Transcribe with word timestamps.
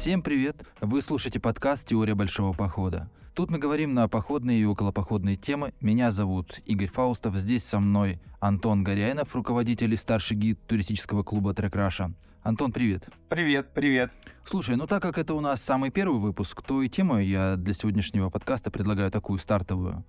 Всем 0.00 0.22
привет! 0.22 0.56
Вы 0.80 1.02
слушаете 1.02 1.40
подкаст 1.40 1.86
«Теория 1.86 2.14
большого 2.14 2.54
похода». 2.54 3.10
Тут 3.34 3.50
мы 3.50 3.58
говорим 3.58 3.92
на 3.92 4.08
походные 4.08 4.58
и 4.58 4.64
околопоходные 4.64 5.36
темы. 5.36 5.74
Меня 5.82 6.10
зовут 6.10 6.58
Игорь 6.64 6.88
Фаустов. 6.88 7.36
Здесь 7.36 7.64
со 7.64 7.80
мной 7.80 8.18
Антон 8.40 8.82
Горяинов, 8.82 9.36
руководитель 9.36 9.92
и 9.92 9.98
старший 9.98 10.38
гид 10.38 10.58
туристического 10.66 11.22
клуба 11.22 11.52
«Трек 11.52 11.76
Раша». 11.76 12.14
Антон, 12.42 12.72
привет. 12.72 13.10
Привет, 13.28 13.74
привет. 13.74 14.10
Слушай, 14.46 14.76
ну 14.76 14.86
так 14.86 15.02
как 15.02 15.18
это 15.18 15.34
у 15.34 15.40
нас 15.40 15.60
самый 15.60 15.90
первый 15.90 16.18
выпуск, 16.18 16.62
то 16.62 16.80
и 16.80 16.88
тему 16.88 17.18
я 17.18 17.56
для 17.56 17.74
сегодняшнего 17.74 18.30
подкаста 18.30 18.70
предлагаю 18.70 19.10
такую 19.10 19.38
стартовую. 19.38 20.02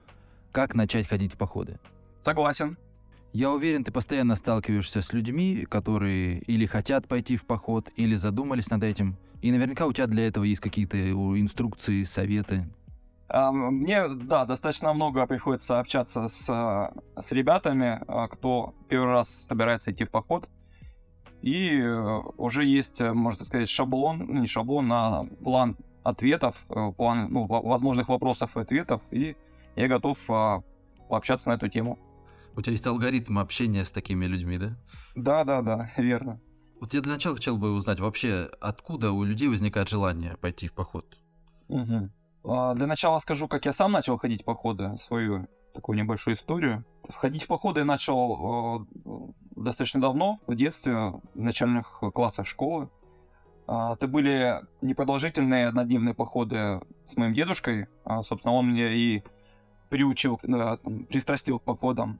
Как 0.53 0.73
начать 0.73 1.05
ходить 1.05 1.33
в 1.33 1.37
походы? 1.37 1.81
Согласен. 2.23 2.77
Я 3.33 3.51
уверен, 3.51 3.83
ты 3.83 3.91
постоянно 3.91 4.37
сталкиваешься 4.37 5.01
с 5.01 5.11
людьми, 5.11 5.65
которые 5.69 6.39
или 6.39 6.65
хотят 6.65 7.09
пойти 7.09 7.35
в 7.35 7.43
поход, 7.43 7.89
или 7.97 8.15
задумались 8.15 8.69
над 8.69 8.83
этим. 8.83 9.17
И 9.41 9.51
наверняка 9.51 9.87
у 9.87 9.93
тебя 9.93 10.07
для 10.07 10.27
этого 10.27 10.43
есть 10.43 10.61
какие-то 10.61 10.97
инструкции, 10.97 12.03
советы. 12.03 12.67
Мне, 13.29 14.09
да, 14.09 14.45
достаточно 14.45 14.93
много 14.93 15.25
приходится 15.25 15.79
общаться 15.79 16.27
с, 16.27 16.45
с 17.15 17.31
ребятами, 17.31 18.01
а, 18.07 18.27
кто 18.27 18.75
первый 18.89 19.13
раз 19.13 19.29
собирается 19.47 19.91
идти 19.91 20.03
в 20.03 20.11
поход. 20.11 20.49
И 21.41 21.79
э, 21.79 22.21
уже 22.37 22.65
есть, 22.65 23.01
э, 23.01 23.13
можно 23.13 23.43
сказать, 23.43 23.69
шаблон, 23.69 24.19
ну, 24.19 24.41
не 24.41 24.47
шаблон, 24.47 24.91
а 24.91 25.25
план 25.43 25.75
ответов, 26.03 26.65
э, 26.69 26.91
план 26.95 27.29
ну, 27.31 27.45
возможных 27.45 28.09
вопросов 28.09 28.57
и 28.57 28.59
ответов. 28.59 29.01
И 29.11 29.35
я 29.75 29.87
готов 29.87 30.19
а, 30.29 30.61
пообщаться 31.09 31.49
на 31.49 31.53
эту 31.53 31.67
тему. 31.67 31.97
У 32.55 32.61
тебя 32.61 32.73
есть 32.73 32.85
алгоритм 32.85 33.39
общения 33.39 33.85
с 33.85 33.91
такими 33.91 34.25
людьми, 34.25 34.57
да? 34.57 34.77
Да, 35.15 35.43
да, 35.43 35.61
да, 35.61 35.89
верно. 35.97 36.39
Вот 36.81 36.95
я 36.95 37.01
для 37.01 37.13
начала 37.13 37.35
хотел 37.35 37.57
бы 37.57 37.73
узнать 37.73 37.99
вообще, 37.99 38.49
откуда 38.59 39.11
у 39.11 39.23
людей 39.23 39.47
возникает 39.47 39.87
желание 39.87 40.35
пойти 40.37 40.67
в 40.67 40.73
поход? 40.73 41.05
Угу. 41.69 42.09
А, 42.45 42.73
для 42.73 42.87
начала 42.87 43.19
скажу, 43.19 43.47
как 43.47 43.67
я 43.67 43.71
сам 43.71 43.91
начал 43.91 44.17
ходить 44.17 44.41
в 44.41 44.45
походы, 44.45 44.97
свою 44.97 45.47
такую 45.75 45.95
небольшую 45.95 46.35
историю. 46.35 46.83
Входить 47.03 47.43
в 47.43 47.47
походы 47.47 47.81
я 47.81 47.85
начал 47.85 48.81
э, 48.81 49.31
достаточно 49.55 50.01
давно, 50.01 50.39
в 50.47 50.55
детстве, 50.55 50.93
в 50.95 51.21
начальных 51.35 52.01
классах 52.15 52.47
школы. 52.47 52.89
Э, 53.67 53.93
это 53.93 54.07
были 54.07 54.61
непродолжительные 54.81 55.67
однодневные 55.67 56.15
походы 56.15 56.81
с 57.05 57.15
моим 57.15 57.35
дедушкой. 57.35 57.89
А, 58.05 58.23
собственно, 58.23 58.55
он 58.55 58.71
мне 58.71 58.91
и 58.91 59.23
приучил, 59.89 60.39
там, 60.41 61.05
пристрастил 61.05 61.59
к 61.59 61.63
походам. 61.63 62.19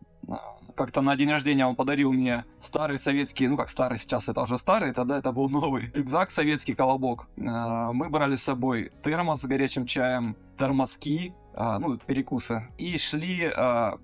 А, 0.72 0.76
как-то 0.76 1.02
на 1.02 1.16
день 1.16 1.30
рождения 1.30 1.66
он 1.66 1.76
подарил 1.76 2.12
мне 2.12 2.46
старый 2.62 2.98
советский, 2.98 3.48
ну 3.48 3.58
как 3.58 3.70
старый, 3.70 3.98
сейчас 3.98 4.30
это 4.30 4.42
уже 4.42 4.58
старый, 4.58 4.94
тогда 4.94 5.18
это 5.18 5.32
был 5.32 5.50
новый 5.50 5.92
рюкзак, 5.94 6.32
советский 6.32 6.74
колобок. 6.74 7.28
А, 7.38 7.92
мы 7.94 8.10
брали 8.10 8.36
с 8.36 8.44
собой 8.44 8.92
термос 9.04 9.42
с 9.42 9.46
горячим 9.46 9.86
чаем, 9.86 10.36
тормозки, 10.58 11.34
а, 11.54 11.80
ну, 11.80 11.98
перекусы, 11.98 12.68
и 12.78 12.98
шли 12.98 13.52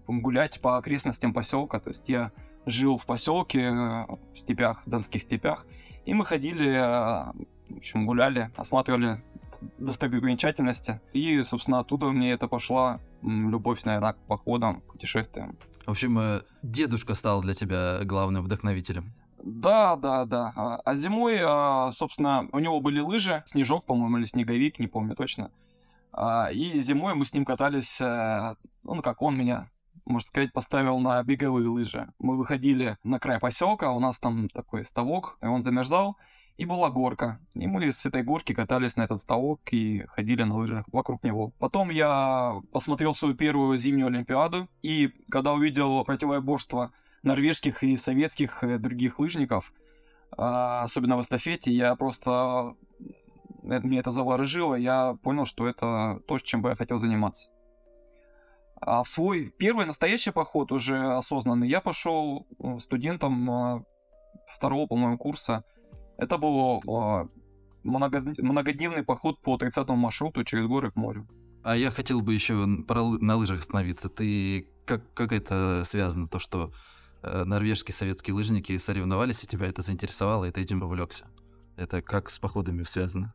гулять 0.08 0.60
по 0.62 0.78
окрестностям 0.78 1.34
поселка. 1.34 1.80
То 1.80 1.90
есть 1.90 2.10
я 2.10 2.32
жил 2.66 2.98
в 2.98 3.06
поселке, 3.06 3.62
э, 3.62 4.06
в 4.34 4.38
степях, 4.38 4.86
в 4.86 4.90
донских 4.90 5.22
степях, 5.22 5.66
и 6.06 6.14
мы 6.14 6.26
ходили, 6.26 6.78
в 7.70 7.78
общем, 7.78 8.06
гуляли, 8.06 8.52
осматривали 8.58 9.22
достопримечательности. 9.78 11.00
И, 11.14 11.42
собственно, 11.44 11.80
оттуда 11.80 12.08
меня 12.08 12.34
это 12.34 12.48
пошла 12.48 13.00
любовь, 13.22 13.84
наверное, 13.84 14.14
к 14.14 14.18
походам, 14.28 14.82
путешествиям. 14.82 15.58
В 15.88 15.92
общем, 15.92 16.20
э, 16.20 16.42
дедушка 16.64 17.16
стал 17.16 17.42
для 17.42 17.54
тебя 17.54 18.04
главным 18.04 18.44
вдохновителем. 18.44 19.14
Да, 19.42 19.96
да, 19.96 20.26
да. 20.26 20.52
А, 20.58 20.82
а 20.84 20.96
зимой, 20.98 21.40
а, 21.42 21.92
собственно, 21.94 22.50
у 22.52 22.60
него 22.60 22.82
были 22.82 23.00
лыжи, 23.00 23.42
снежок, 23.46 23.86
по-моему, 23.86 24.18
или 24.18 24.26
снеговик, 24.26 24.80
не 24.80 24.88
помню 24.88 25.16
точно. 25.16 25.50
А, 26.12 26.52
и 26.52 26.78
зимой 26.82 27.16
мы 27.16 27.24
с 27.24 27.34
ним 27.34 27.46
катались, 27.46 28.02
э, 28.02 28.56
ну, 28.84 29.02
как 29.02 29.22
он 29.22 29.38
меня, 29.38 29.70
можно 30.04 30.28
сказать, 30.28 30.52
поставил 30.52 31.00
на 31.00 31.24
беговые 31.24 31.70
лыжи. 31.70 32.12
Мы 32.20 32.36
выходили 32.36 32.98
на 33.06 33.18
край 33.18 33.40
поселка, 33.40 33.92
у 33.92 34.02
нас 34.02 34.20
там 34.20 34.50
такой 34.50 34.84
ставок, 34.84 35.38
и 35.42 35.46
он 35.46 35.64
замерзал, 35.64 36.18
и 36.58 36.66
была 36.66 36.90
горка. 36.90 37.40
И 37.54 37.68
мы 37.68 37.92
с 37.92 38.06
этой 38.06 38.24
горки 38.24 38.54
катались 38.54 38.96
на 38.96 39.04
этот 39.04 39.22
ставок 39.22 39.62
и 39.72 40.06
ходили 40.08 40.44
на 40.44 40.56
лыжах 40.56 40.86
вокруг 40.92 41.24
него. 41.24 41.54
Потом 41.60 41.92
я 41.92 42.60
посмотрел 42.72 43.14
свою 43.14 43.36
первую 43.36 43.78
зимнюю 43.78 44.08
Олимпиаду, 44.08 44.68
и 44.82 45.14
когда 45.30 45.54
увидел 45.54 46.04
противоборство 46.04 46.92
норвежских 47.22 47.84
и 47.84 47.96
советских 47.96 48.64
э, 48.64 48.80
других 48.80 49.20
лыжников, 49.20 49.72
а, 50.36 50.84
особенно 50.84 51.18
в 51.18 51.22
эстафете, 51.22 51.72
я 51.72 51.96
просто... 51.96 52.76
Э, 53.64 53.80
мне 53.82 54.00
это 54.00 54.12
заворожило, 54.12 54.76
я 54.76 55.16
понял, 55.22 55.46
что 55.46 55.68
это 55.68 56.22
то, 56.28 56.40
чем 56.40 56.62
бы 56.62 56.70
я 56.70 56.76
хотел 56.76 56.98
заниматься. 56.98 57.50
А 58.80 59.04
в 59.04 59.08
свой 59.08 59.52
первый 59.58 59.86
настоящий 59.86 60.32
поход, 60.32 60.72
уже 60.72 61.16
осознанный, 61.16 61.68
я 61.68 61.82
пошел 61.82 62.48
э, 62.60 62.80
студентом 62.80 63.86
второго, 64.48 64.88
по-моему, 64.88 65.18
курса 65.18 65.64
это 66.18 66.38
был 66.38 66.82
а, 66.88 67.28
многодневный 67.84 69.04
поход 69.04 69.42
по 69.42 69.58
30 69.58 69.88
маршруту 69.90 70.44
через 70.44 70.68
горы 70.68 70.92
к 70.92 70.96
морю. 70.96 71.28
А 71.64 71.76
я 71.76 71.92
хотел 71.92 72.22
бы 72.22 72.34
еще 72.34 72.54
на 72.66 73.36
лыжах 73.36 73.60
остановиться. 73.60 74.10
Ты 74.10 74.70
как, 74.86 75.14
как 75.14 75.32
это 75.34 75.84
связано, 75.86 76.28
то, 76.28 76.40
что 76.40 76.72
э, 77.22 77.44
норвежские 77.44 77.94
советские 77.94 78.36
лыжники 78.36 78.78
соревновались, 78.78 79.44
и 79.44 79.48
тебя 79.48 79.68
это 79.68 79.82
заинтересовало, 79.82 80.46
и 80.46 80.52
ты 80.52 80.62
этим 80.62 80.82
увлекся? 80.82 81.26
Это 81.76 82.02
как 82.02 82.30
с 82.30 82.40
походами 82.40 82.84
связано? 82.84 83.34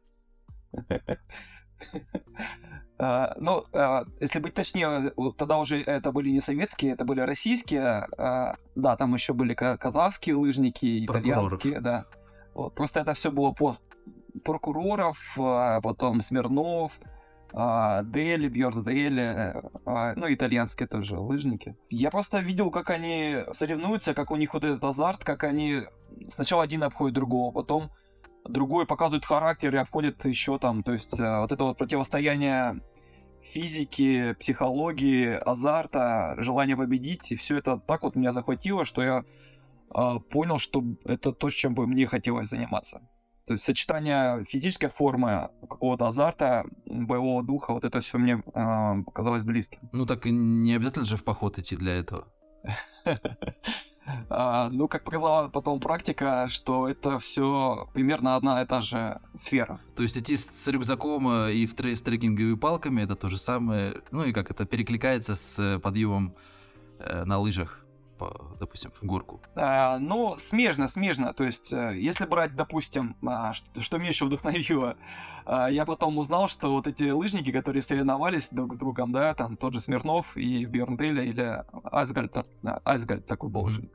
Uh, 2.99 3.35
ну, 3.41 3.65
uh, 3.73 4.07
если 4.21 4.39
быть 4.39 4.55
точнее, 4.55 5.13
тогда 5.37 5.59
уже 5.59 5.83
это 5.83 6.11
были 6.11 6.31
не 6.31 6.41
советские, 6.41 6.93
это 6.93 7.05
были 7.05 7.21
российские. 7.21 8.09
Uh, 8.17 8.57
да, 8.75 8.97
там 8.97 9.13
еще 9.15 9.35
были 9.35 9.55
казахские 9.55 10.37
лыжники, 10.37 11.05
итальянские, 11.05 11.81
да. 11.81 12.07
Вот, 12.55 12.75
просто 12.75 13.01
это 13.01 13.15
все 13.15 13.31
было 13.31 13.53
по 13.53 13.77
прокуроров, 14.45 15.37
а 15.39 15.81
потом 15.81 16.23
Смирнов, 16.23 16.99
а, 17.55 18.03
Дели, 18.03 18.49
Бьорн 18.49 18.83
Дели, 18.83 19.55
а, 19.85 20.15
ну, 20.17 20.33
итальянские 20.33 20.89
тоже 20.89 21.19
лыжники. 21.19 21.77
Я 21.91 22.11
просто 22.11 22.39
видел, 22.39 22.71
как 22.71 22.91
они 22.91 23.45
соревнуются, 23.53 24.15
как 24.15 24.31
у 24.31 24.37
них 24.37 24.55
вот 24.55 24.65
этот 24.65 24.83
азарт, 24.85 25.23
как 25.25 25.45
они 25.45 25.83
сначала 26.29 26.63
один 26.63 26.83
обходит 26.83 27.15
другого, 27.15 27.53
потом 27.53 27.91
другой 28.45 28.87
показывает 28.87 29.25
характер 29.25 29.75
и 29.75 29.79
обходит 29.79 30.25
еще 30.25 30.59
там, 30.59 30.83
то 30.83 30.93
есть 30.93 31.19
вот 31.19 31.53
это 31.53 31.65
вот 31.65 31.79
противостояние 31.79 32.81
физики, 33.43 34.35
психологии, 34.39 35.35
азарта, 35.35 36.37
желания 36.39 36.77
победить, 36.77 37.33
и 37.33 37.37
все 37.37 37.59
это 37.59 37.77
так 37.79 38.03
вот 38.03 38.17
меня 38.17 38.33
захватило, 38.33 38.85
что 38.85 39.03
я 39.03 39.25
понял, 40.31 40.59
что 40.59 40.83
это 41.05 41.33
то, 41.33 41.51
чем 41.51 41.75
бы 41.75 41.87
мне 41.87 42.07
хотелось 42.07 42.49
заниматься. 42.49 43.01
То 43.47 43.55
есть 43.55 43.65
сочетание 43.65 44.45
физической 44.45 44.89
формы, 44.89 45.51
какого-то 45.63 46.07
азарта, 46.07 46.65
боевого 46.87 47.43
духа, 47.43 47.73
вот 47.73 47.85
это 47.85 48.01
все 48.01 48.19
мне 48.19 48.35
э, 48.35 49.03
показалось 49.05 49.43
близким. 49.43 49.81
Ну 49.93 50.07
так 50.07 50.27
не 50.27 50.75
обязательно 50.75 51.05
же 51.05 51.17
в 51.17 51.25
поход 51.25 51.59
идти 51.59 51.77
для 51.77 51.95
этого. 51.95 52.29
А, 54.29 54.69
ну, 54.71 54.89
как 54.89 55.05
показала 55.05 55.49
потом 55.49 55.79
практика, 55.79 56.49
что 56.49 56.89
это 56.89 57.21
все 57.21 57.89
примерно 57.95 58.35
одна 58.35 58.61
и 58.61 58.67
та 58.67 58.83
же 58.83 59.21
сфера. 59.35 59.81
То 59.95 60.03
есть 60.03 60.19
идти 60.19 60.37
с 60.37 60.67
рюкзаком 60.67 61.29
э, 61.29 61.53
и 61.53 61.67
в 61.67 61.79
с 61.79 62.03
трекинговыми 62.03 62.57
палками 62.57 63.03
это 63.03 63.15
то 63.15 63.31
же 63.31 63.39
самое, 63.39 64.03
ну 64.11 64.25
и 64.25 64.33
как 64.33 64.51
это 64.51 64.67
перекликается 64.67 65.37
с 65.37 65.79
подъемом 65.79 66.35
э, 66.99 67.25
на 67.25 67.39
лыжах 67.39 67.82
по, 68.23 68.57
допустим, 68.61 68.93
в 68.93 69.05
горку? 69.05 69.41
А, 69.57 69.99
ну, 69.99 70.37
смежно, 70.39 70.89
смежно. 70.89 71.33
То 71.33 71.45
есть, 71.45 71.73
э, 71.73 71.95
если 71.99 72.25
брать, 72.25 72.55
допустим, 72.55 73.17
а, 73.27 73.53
что, 73.53 73.81
что 73.81 73.99
меня 73.99 74.11
еще 74.11 74.27
вдохновило, 74.27 74.97
а, 75.45 75.69
я 75.69 75.85
потом 75.85 76.19
узнал, 76.19 76.49
что 76.49 76.73
вот 76.73 76.87
эти 76.87 77.11
лыжники, 77.11 77.51
которые 77.51 77.83
соревновались 77.83 78.51
друг 78.51 78.75
с 78.75 78.77
другом, 78.77 79.11
да, 79.11 79.35
там 79.35 79.57
тот 79.57 79.73
же 79.73 79.81
Смирнов 79.81 80.37
и 80.37 80.65
Бьернделя 80.67 81.25
или 81.25 81.65
Айсгальд, 81.91 82.37
Айсгальд 82.85 83.27
такой 83.27 83.51
был. 83.51 83.69
Mm-hmm. 83.69 83.91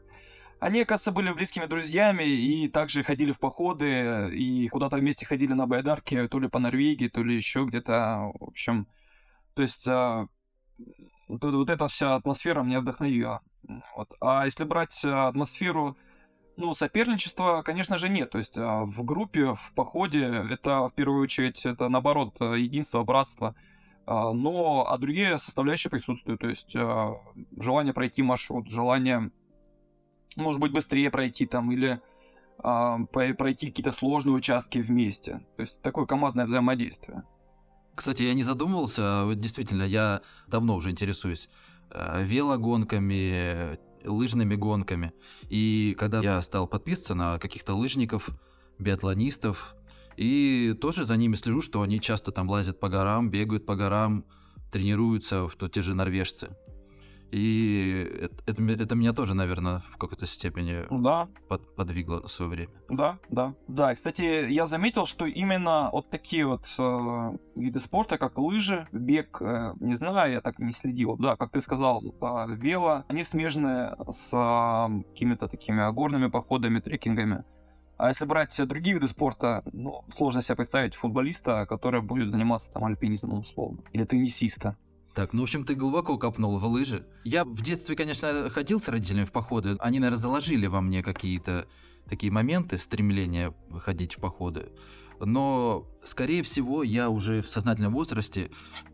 Они, 0.60 0.82
оказывается, 0.82 1.12
были 1.12 1.32
близкими 1.32 1.66
друзьями 1.66 2.24
и 2.24 2.68
также 2.68 3.04
ходили 3.04 3.32
в 3.32 3.40
походы 3.40 4.30
и 4.34 4.68
куда-то 4.70 4.98
вместе 4.98 5.26
ходили 5.26 5.54
на 5.54 5.68
байдарке, 5.68 6.28
то 6.28 6.40
ли 6.40 6.50
по 6.50 6.60
Норвегии, 6.60 7.08
то 7.08 7.24
ли 7.24 7.36
еще 7.36 7.66
где-то, 7.66 8.32
в 8.40 8.44
общем. 8.44 8.88
То 9.54 9.62
есть 9.62 9.88
вот, 11.28 11.44
вот 11.44 11.70
эта 11.70 11.88
вся 11.88 12.16
атмосфера 12.16 12.64
меня 12.64 12.82
вдохновила. 12.82 13.42
Вот. 13.96 14.14
А 14.22 14.46
если 14.46 14.64
брать 14.64 15.04
э, 15.04 15.10
атмосферу 15.10 15.98
ну, 16.56 16.74
соперничества, 16.74 17.62
конечно 17.64 17.98
же, 17.98 18.10
нет. 18.10 18.32
То 18.32 18.38
есть 18.38 18.58
а, 18.58 18.86
в 18.86 19.04
группе, 19.04 19.54
в 19.54 19.74
походе, 19.76 20.46
это 20.50 20.88
в 20.88 20.94
первую 20.94 21.24
очередь, 21.24 21.66
это 21.66 21.88
наоборот, 21.90 22.36
э, 22.40 22.60
единство, 22.60 23.04
братство. 23.04 23.56
А, 24.06 24.34
но, 24.34 24.88
а 24.90 24.98
другие 24.98 25.38
составляющие 25.38 25.92
присутствуют. 25.92 26.42
То 26.42 26.48
есть 26.48 26.76
желание 27.58 27.94
пройти 27.94 28.24
маршрут, 28.24 28.70
желание, 28.70 29.32
может 30.36 30.62
быть, 30.62 30.72
быстрее 30.72 31.12
пройти 31.12 31.46
там, 31.46 31.72
или 31.72 32.02
а, 32.60 33.00
пройти 33.06 33.68
какие-то 33.68 33.92
сложные 33.92 34.34
участки 34.34 34.80
вместе. 34.80 35.46
То 35.58 35.62
есть 35.62 35.82
такое 35.82 36.06
командное 36.06 36.46
взаимодействие. 36.46 37.24
Кстати, 37.98 38.22
я 38.22 38.36
не 38.36 38.44
задумывался, 38.44 39.02
а 39.02 39.34
действительно, 39.34 39.82
я 39.82 40.22
давно 40.48 40.76
уже 40.76 40.92
интересуюсь 40.92 41.50
э, 41.90 42.24
велогонками, 42.24 43.80
лыжными 44.06 44.54
гонками. 44.54 45.14
И 45.50 45.96
когда 45.98 46.22
я 46.22 46.40
стал 46.44 46.68
подписываться 46.68 47.16
на 47.16 47.40
каких-то 47.40 47.74
лыжников, 47.74 48.30
биатлонистов, 48.78 49.76
и 50.16 50.76
тоже 50.80 51.06
за 51.06 51.18
ними 51.18 51.36
слежу, 51.38 51.64
что 51.64 51.82
они 51.82 52.00
часто 52.00 52.32
там 52.32 52.48
лазят 52.48 52.80
по 52.80 52.88
горам, 52.88 53.32
бегают 53.32 53.66
по 53.66 53.76
горам, 53.76 54.26
тренируются, 54.72 55.48
в 55.48 55.56
те 55.68 55.82
же 55.82 55.96
норвежцы. 55.96 56.56
И 57.32 58.08
это, 58.22 58.36
это, 58.46 58.84
это 58.84 58.96
меня 58.96 59.14
тоже, 59.14 59.36
наверное, 59.36 59.84
в 59.92 59.98
какой-то 59.98 60.26
степени 60.26 60.86
да. 60.90 61.28
под, 61.50 61.76
подвигло 61.76 62.22
на 62.22 62.28
свое 62.28 62.50
время. 62.50 62.74
Да, 62.90 63.20
да. 63.30 63.54
Да, 63.68 63.92
и, 63.92 63.96
кстати, 63.96 64.50
я 64.50 64.66
заметил, 64.66 65.06
что 65.06 65.26
именно 65.26 65.90
вот 65.92 66.10
такие 66.10 66.46
вот 66.46 66.66
э, 66.78 67.38
виды 67.56 67.80
спорта, 67.80 68.18
как 68.18 68.38
лыжи, 68.38 68.88
бег, 68.92 69.42
э, 69.42 69.74
не 69.80 69.96
знаю, 69.96 70.34
я 70.34 70.42
так 70.42 70.60
не 70.60 70.72
следил. 70.72 71.18
Да, 71.18 71.36
как 71.36 71.52
ты 71.52 71.60
сказал, 71.60 72.02
э, 72.02 72.46
вело, 72.56 73.04
они 73.10 73.24
смежны 73.24 73.92
с 74.10 74.32
э, 74.34 75.04
какими-то 75.10 75.48
такими 75.48 75.92
горными 75.92 76.28
походами, 76.28 76.80
трекингами. 76.80 77.44
А 77.98 78.10
если 78.10 78.26
брать 78.26 78.56
другие 78.68 78.94
виды 78.94 79.08
спорта, 79.08 79.64
ну, 79.74 80.06
сложно 80.10 80.44
себе 80.44 80.56
представить 80.56 80.94
футболиста, 80.96 81.66
который 81.66 82.02
будет 82.02 82.32
заниматься 82.32 82.72
там 82.72 82.86
альпинизмом, 82.86 83.40
условно, 83.40 83.80
или 83.92 84.06
теннисиста. 84.06 84.78
Так, 85.18 85.34
ну, 85.34 85.42
в 85.42 85.44
общем, 85.46 85.64
ты 85.64 85.74
глубоко 85.74 86.16
копнул 86.20 86.60
в 86.60 86.66
лыжи. 86.68 87.04
Я 87.24 87.44
в 87.44 87.64
детстве, 87.64 87.96
конечно, 87.96 88.52
ходил 88.52 88.80
с 88.80 88.88
родителями 88.88 89.26
в 89.26 89.32
походы. 89.32 89.76
Они, 89.80 89.98
наверное, 89.98 90.20
заложили 90.20 90.68
во 90.68 90.80
мне 90.80 91.02
какие-то 91.02 91.68
такие 92.08 92.32
моменты, 92.32 92.78
стремления 92.78 93.52
ходить 93.80 94.14
в 94.14 94.20
походы. 94.20 94.70
Но, 95.20 95.88
скорее 96.04 96.44
всего, 96.44 96.84
я 96.84 97.10
уже 97.10 97.42
в 97.42 97.50
сознательном 97.50 97.94
возрасте 97.94 98.52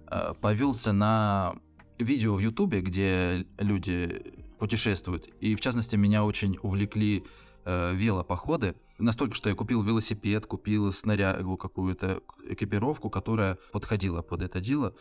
э, 0.07 0.33
повелся 0.39 0.93
на 0.93 1.57
видео 1.99 2.35
в 2.35 2.39
Ютубе, 2.39 2.79
где 2.79 3.45
люди 3.57 4.33
путешествуют. 4.59 5.27
И, 5.41 5.55
в 5.55 5.59
частности, 5.59 5.97
меня 5.97 6.23
очень 6.23 6.57
увлекли 6.61 7.25
э, 7.65 7.93
велопоходы. 7.95 8.75
Настолько, 8.97 9.35
что 9.35 9.49
я 9.49 9.55
купил 9.55 9.83
велосипед, 9.83 10.45
купил 10.45 10.93
снарягу, 10.93 11.57
какую-то 11.57 12.23
экипировку, 12.47 13.09
которая 13.09 13.57
подходила 13.73 14.21
под 14.21 14.41
это 14.41 14.61
дело 14.61 14.95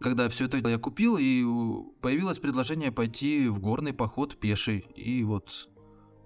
когда 0.00 0.28
все 0.28 0.46
это 0.46 0.56
я 0.56 0.78
купил, 0.78 1.18
и 1.18 1.44
появилось 2.00 2.38
предложение 2.38 2.90
пойти 2.90 3.48
в 3.48 3.60
горный 3.60 3.92
поход 3.92 4.38
пеший. 4.38 4.86
И 4.96 5.22
вот, 5.22 5.68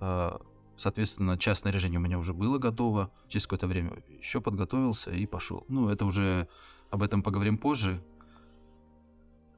а, 0.01 0.41
соответственно, 0.77 1.37
частное 1.37 1.73
снаряжение 1.73 1.99
у 1.99 2.03
меня 2.03 2.19
уже 2.19 2.33
было 2.33 2.59
готово. 2.59 3.11
Через 3.29 3.47
какое-то 3.47 3.67
время 3.67 4.03
еще 4.19 4.41
подготовился 4.41 5.11
и 5.11 5.27
пошел. 5.27 5.65
Ну, 5.69 5.89
это 5.89 6.05
уже 6.07 6.49
об 6.91 7.03
этом 7.03 7.23
поговорим 7.23 7.59
позже. 7.59 8.01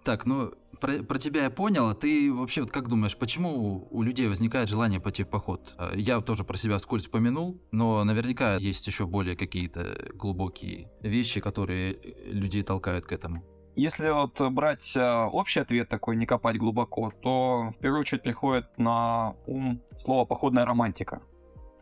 Так, 0.03 0.25
ну, 0.25 0.53
про, 0.81 1.03
про 1.03 1.19
тебя 1.19 1.43
я 1.45 1.51
понял. 1.51 1.89
А 1.89 1.95
ты 1.95 2.33
вообще 2.33 2.63
вот 2.63 2.71
как 2.71 2.89
думаешь, 2.89 3.19
почему 3.19 3.87
у 3.91 4.03
людей 4.03 4.29
возникает 4.29 4.71
желание 4.71 5.01
пойти 5.01 5.25
в 5.25 5.29
поход? 5.29 5.75
А, 5.77 5.95
я 5.95 6.23
тоже 6.23 6.43
про 6.43 6.57
себя 6.57 6.79
вскользь 6.79 7.07
упомянул, 7.07 7.61
но 7.71 8.03
наверняка 8.03 8.57
есть 8.57 8.87
еще 8.87 9.05
более 9.05 9.37
какие-то 9.37 10.11
глубокие 10.15 10.91
вещи, 11.03 11.43
которые 11.43 11.99
людей 12.25 12.63
толкают 12.63 13.05
к 13.05 13.13
этому. 13.13 13.45
Если 13.77 14.09
вот 14.09 14.41
брать 14.53 14.97
э, 14.97 15.25
общий 15.27 15.61
ответ 15.61 15.91
такой, 15.91 16.17
не 16.17 16.25
копать 16.25 16.57
глубоко, 16.57 17.13
то 17.21 17.73
в 17.77 17.79
первую 17.79 18.01
очередь 18.01 18.23
приходит 18.23 18.67
на 18.79 19.35
ум 19.47 19.83
слово 19.99 20.25
«походная 20.25 20.65
романтика». 20.65 21.21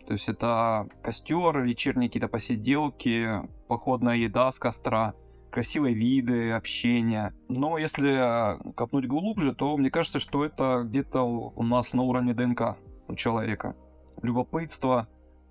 То 0.05 0.15
есть 0.15 0.29
это 0.29 0.89
костер, 1.05 1.61
вечерние 1.61 2.09
какие-то 2.09 2.27
посиделки, 2.27 3.29
походная 3.69 4.17
еда 4.17 4.51
с 4.51 4.59
костра, 4.59 5.15
красивые 5.53 5.95
виды, 5.95 6.51
общение. 6.51 7.33
Но 7.49 7.79
если 7.79 8.59
копнуть 8.75 9.07
глубже, 9.07 9.55
то 9.55 9.77
мне 9.77 9.89
кажется, 9.89 10.19
что 10.19 10.45
это 10.45 10.83
где-то 10.85 11.23
у 11.23 11.63
нас 11.63 11.95
на 11.95 12.03
уровне 12.03 12.35
ДНК 12.35 12.77
у 13.07 13.15
человека. 13.15 13.77
Любопытство, 14.21 15.07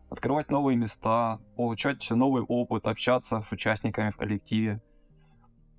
открывать 0.10 0.52
новые 0.52 0.76
места, 0.76 1.40
получать 1.56 2.06
новый 2.12 2.44
опыт, 2.44 2.86
общаться 2.86 3.42
с 3.48 3.52
участниками 3.54 4.10
в 4.10 4.18
коллективе. 4.18 4.82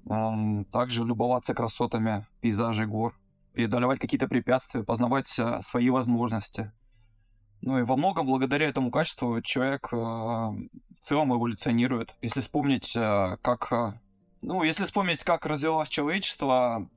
Также 0.07 1.05
любоваться 1.05 1.55
красотами 1.55 2.27
пейзажей 2.41 2.87
гор, 2.87 3.15
преодолевать 3.55 4.01
какие-то 4.01 4.29
препятствия, 4.29 4.83
познавать 4.83 5.39
э, 5.39 5.63
свои 5.63 5.89
возможности. 5.89 6.73
Ну 7.63 7.79
и 7.79 7.83
во 7.83 7.97
многом 7.97 8.27
благодаря 8.27 8.69
этому 8.69 8.91
качеству 8.91 9.41
человек 9.41 9.89
э, 9.93 9.97
в 9.97 10.57
целом 11.01 11.35
эволюционирует. 11.35 12.15
Если 12.21 12.41
вспомнить, 12.41 12.95
э, 12.95 13.39
как... 13.41 14.01
Ну, 14.43 14.63
если 14.63 14.85
вспомнить, 14.85 15.25
как 15.25 15.47
развивалось 15.47 15.89
человечество, 15.89 16.91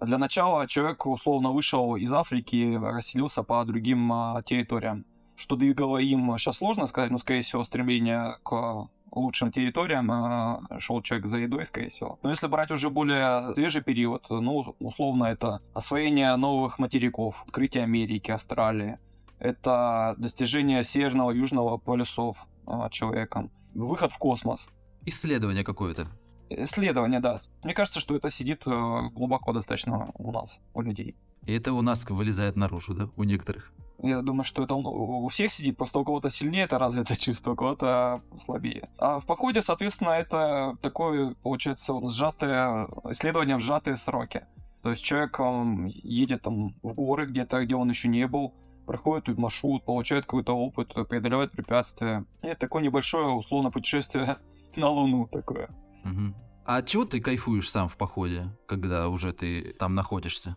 для 0.00 0.16
начала 0.16 0.66
человек 0.66 1.04
условно 1.04 1.50
вышел 1.50 1.96
из 1.96 2.10
Африки 2.12 2.78
расселился 2.80 3.42
по 3.42 3.62
другим 3.64 4.10
территориям. 4.46 5.04
Что 5.34 5.56
двигало 5.56 5.98
им, 5.98 6.38
сейчас 6.38 6.58
сложно 6.58 6.86
сказать, 6.86 7.10
но, 7.10 7.18
скорее 7.18 7.42
всего, 7.42 7.64
стремление 7.64 8.38
к 8.42 8.88
лучшим 9.10 9.50
территориям 9.50 10.10
а, 10.10 10.60
шел 10.78 11.02
человек 11.02 11.26
за 11.26 11.38
едой, 11.38 11.66
скорее 11.66 11.88
всего. 11.88 12.18
Но 12.22 12.30
если 12.30 12.46
брать 12.46 12.70
уже 12.70 12.90
более 12.90 13.54
свежий 13.54 13.82
период, 13.82 14.24
ну, 14.28 14.74
условно, 14.78 15.24
это 15.24 15.60
освоение 15.74 16.34
новых 16.36 16.78
материков, 16.78 17.42
открытие 17.46 17.84
Америки, 17.84 18.30
Австралии, 18.30 18.98
это 19.38 20.14
достижение 20.18 20.82
северного 20.84 21.30
и 21.32 21.38
южного 21.38 21.78
полюсов 21.78 22.46
а, 22.66 22.88
человеком, 22.90 23.50
выход 23.74 24.12
в 24.12 24.18
космос. 24.18 24.70
Исследование 25.04 25.64
какое-то. 25.64 26.08
Исследование, 26.48 27.20
да. 27.20 27.38
Мне 27.64 27.74
кажется, 27.74 28.00
что 28.00 28.16
это 28.16 28.30
сидит 28.30 28.62
э, 28.66 29.10
глубоко 29.12 29.52
достаточно 29.52 30.10
у 30.14 30.32
нас, 30.32 30.60
у 30.74 30.80
людей. 30.80 31.16
И 31.44 31.52
это 31.52 31.72
у 31.72 31.82
нас 31.82 32.04
вылезает 32.08 32.56
наружу, 32.56 32.94
да, 32.94 33.08
у 33.16 33.24
некоторых. 33.24 33.72
Я 34.02 34.20
думаю, 34.20 34.44
что 34.44 34.62
это 34.64 34.74
у 34.74 35.26
всех 35.28 35.50
сидит, 35.50 35.76
просто 35.76 35.98
у 35.98 36.04
кого-то 36.04 36.28
сильнее 36.30 36.64
это 36.64 36.78
развито 36.78 37.16
чувство, 37.20 37.52
у 37.52 37.56
кого-то 37.56 38.22
слабее. 38.36 38.88
А 38.98 39.18
в 39.18 39.26
походе, 39.26 39.62
соответственно, 39.62 40.10
это 40.10 40.76
такое, 40.82 41.34
получается, 41.42 41.94
сжатое, 42.08 42.88
исследование 43.10 43.56
в 43.56 43.60
сжатые 43.60 43.96
сроки. 43.96 44.44
То 44.82 44.90
есть 44.90 45.02
человек 45.02 45.40
он 45.40 45.86
едет 45.86 46.42
там 46.42 46.74
в 46.82 46.94
горы 46.94 47.26
где-то, 47.26 47.64
где 47.64 47.74
он 47.74 47.88
еще 47.88 48.08
не 48.08 48.26
был, 48.28 48.54
проходит 48.86 49.36
маршрут, 49.38 49.84
получает 49.84 50.26
какой-то 50.26 50.52
опыт, 50.52 50.94
преодолевает 51.08 51.52
препятствия. 51.52 52.24
И 52.42 52.46
это 52.46 52.60
такое 52.60 52.82
небольшое, 52.82 53.28
условно, 53.28 53.70
путешествие 53.70 54.36
на 54.76 54.88
Луну 54.88 55.26
такое. 55.26 55.70
Угу. 56.06 56.34
А 56.66 56.82
чего 56.82 57.04
ты 57.04 57.20
кайфуешь 57.20 57.70
сам 57.70 57.88
в 57.88 57.96
походе, 57.96 58.56
когда 58.66 59.08
уже 59.08 59.32
ты 59.32 59.72
там 59.78 59.94
находишься? 59.94 60.56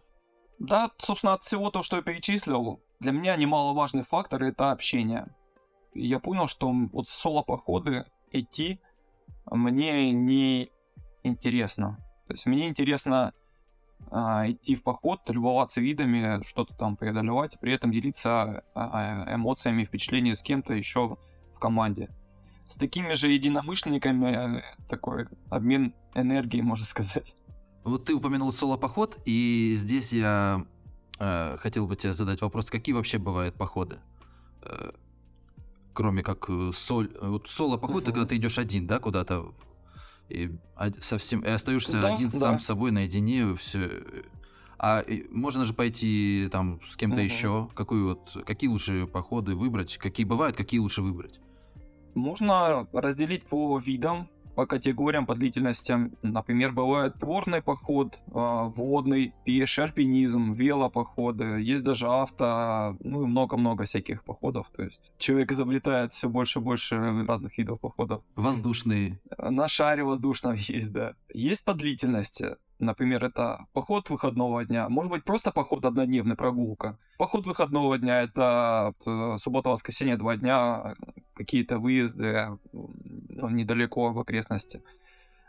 Да, 0.60 0.92
собственно, 0.98 1.34
от 1.34 1.44
всего 1.44 1.70
того, 1.70 1.84
что 1.84 1.98
я 1.98 2.02
перечислил, 2.02 2.82
для 3.00 3.12
меня 3.12 3.36
немаловажный 3.36 4.04
фактор 4.04 4.44
это 4.44 4.72
общение. 4.72 5.28
И 5.94 6.08
я 6.08 6.20
понял, 6.20 6.48
что 6.48 6.72
вот 6.92 7.08
соло-походы 7.08 8.06
идти 8.32 8.80
мне 9.46 10.12
не 10.12 10.70
интересно. 11.24 11.98
То 12.28 12.34
есть 12.34 12.46
мне 12.46 12.68
интересно 12.68 13.34
а, 14.12 14.50
идти 14.50 14.76
в 14.76 14.84
поход, 14.84 15.22
любоваться 15.30 15.82
видами, 15.82 16.44
что-то 16.44 16.76
там 16.76 16.96
преодолевать, 16.96 17.60
при 17.60 17.74
этом 17.74 17.92
делиться 17.92 18.64
а, 18.76 19.34
эмоциями, 19.34 19.84
впечатлениями 19.84 20.36
с 20.36 20.42
кем-то 20.42 20.74
еще 20.74 21.18
в 21.54 21.60
команде. 21.60 22.10
С 22.70 22.76
такими 22.76 23.14
же 23.14 23.30
единомышленниками 23.30 24.60
э, 24.60 24.62
такой 24.88 25.28
обмен 25.50 25.96
энергией, 26.14 26.62
можно 26.62 26.86
сказать. 26.86 27.34
Вот 27.84 28.06
ты 28.06 28.14
упомянул 28.14 28.52
соло-поход, 28.52 29.18
и 29.26 29.74
здесь 29.76 30.14
я 30.14 30.68
э, 31.20 31.58
хотел 31.58 31.88
бы 31.88 31.96
тебе 31.96 32.14
задать 32.14 32.42
вопрос, 32.42 32.70
какие 32.70 32.94
вообще 32.94 33.18
бывают 33.18 33.56
походы? 33.56 33.98
Э, 34.62 34.92
кроме 35.94 36.22
как 36.22 36.46
э, 36.48 36.70
соль, 36.76 37.10
вот 37.20 37.50
соло-поход, 37.50 38.04
uh-huh. 38.04 38.04
это 38.04 38.12
когда 38.12 38.28
ты 38.28 38.36
идешь 38.36 38.60
один, 38.60 38.86
да, 38.86 39.00
куда-то, 39.00 39.52
и 40.30 40.56
совсем, 41.00 41.40
и 41.42 41.50
остаешься 41.50 42.00
да, 42.00 42.14
один 42.14 42.30
да. 42.30 42.38
сам 42.38 42.60
с 42.60 42.66
собой 42.66 42.92
наедине, 42.92 43.56
все. 43.56 44.04
А 44.78 45.04
можно 45.32 45.64
же 45.64 45.74
пойти 45.74 46.48
там 46.52 46.80
с 46.88 46.96
кем-то 46.96 47.20
uh-huh. 47.20 47.26
еще. 47.26 47.70
Какую 47.74 48.10
вот, 48.10 48.46
какие 48.46 48.70
лучше 48.70 49.08
походы 49.08 49.56
выбрать? 49.56 49.98
Какие 49.98 50.28
бывают, 50.28 50.56
какие 50.56 50.80
лучше 50.80 51.02
выбрать? 51.02 51.40
Можно 52.20 52.88
разделить 52.92 53.46
по 53.46 53.78
видам 53.80 54.28
по 54.60 54.66
категориям, 54.66 55.26
по 55.26 55.36
длительностям. 55.36 56.12
Например, 56.22 56.74
бывает 56.74 57.18
горный 57.18 57.62
поход, 57.62 58.20
а, 58.34 58.66
водный, 58.66 59.34
пеший, 59.46 59.86
альпинизм, 59.86 60.52
велопоходы, 60.52 61.62
есть 61.62 61.84
даже 61.84 62.08
авто, 62.08 62.98
ну 63.00 63.24
и 63.24 63.26
много-много 63.26 63.86
всяких 63.86 64.22
походов. 64.26 64.68
То 64.76 64.84
есть 64.84 65.14
человек 65.18 65.54
изобретает 65.54 66.12
все 66.12 66.28
больше 66.28 66.60
и 66.60 66.62
больше 66.62 66.98
разных 67.26 67.58
видов 67.58 67.80
походов. 67.80 68.22
Воздушные. 68.36 69.22
На 69.38 69.70
шаре 69.70 70.04
воздушном 70.04 70.56
есть, 70.58 70.92
да. 70.92 71.14
Есть 71.34 71.64
по 71.64 71.74
длительности. 71.74 72.58
Например, 72.80 73.24
это 73.24 73.66
поход 73.72 74.10
выходного 74.10 74.66
дня, 74.66 74.90
может 74.90 75.12
быть, 75.12 75.24
просто 75.24 75.52
поход 75.52 75.86
однодневный, 75.86 76.36
прогулка. 76.36 76.98
Поход 77.18 77.46
выходного 77.46 77.98
дня— 77.98 78.22
это 78.24 78.94
э, 79.06 79.38
суббота-воскресенье, 79.38 80.16
два 80.16 80.38
дня, 80.38 80.96
какие-то 81.40 81.80
выезды 81.80 82.60
ну, 82.74 83.50
недалеко 83.50 84.12
в 84.12 84.20
окрестности. 84.20 84.82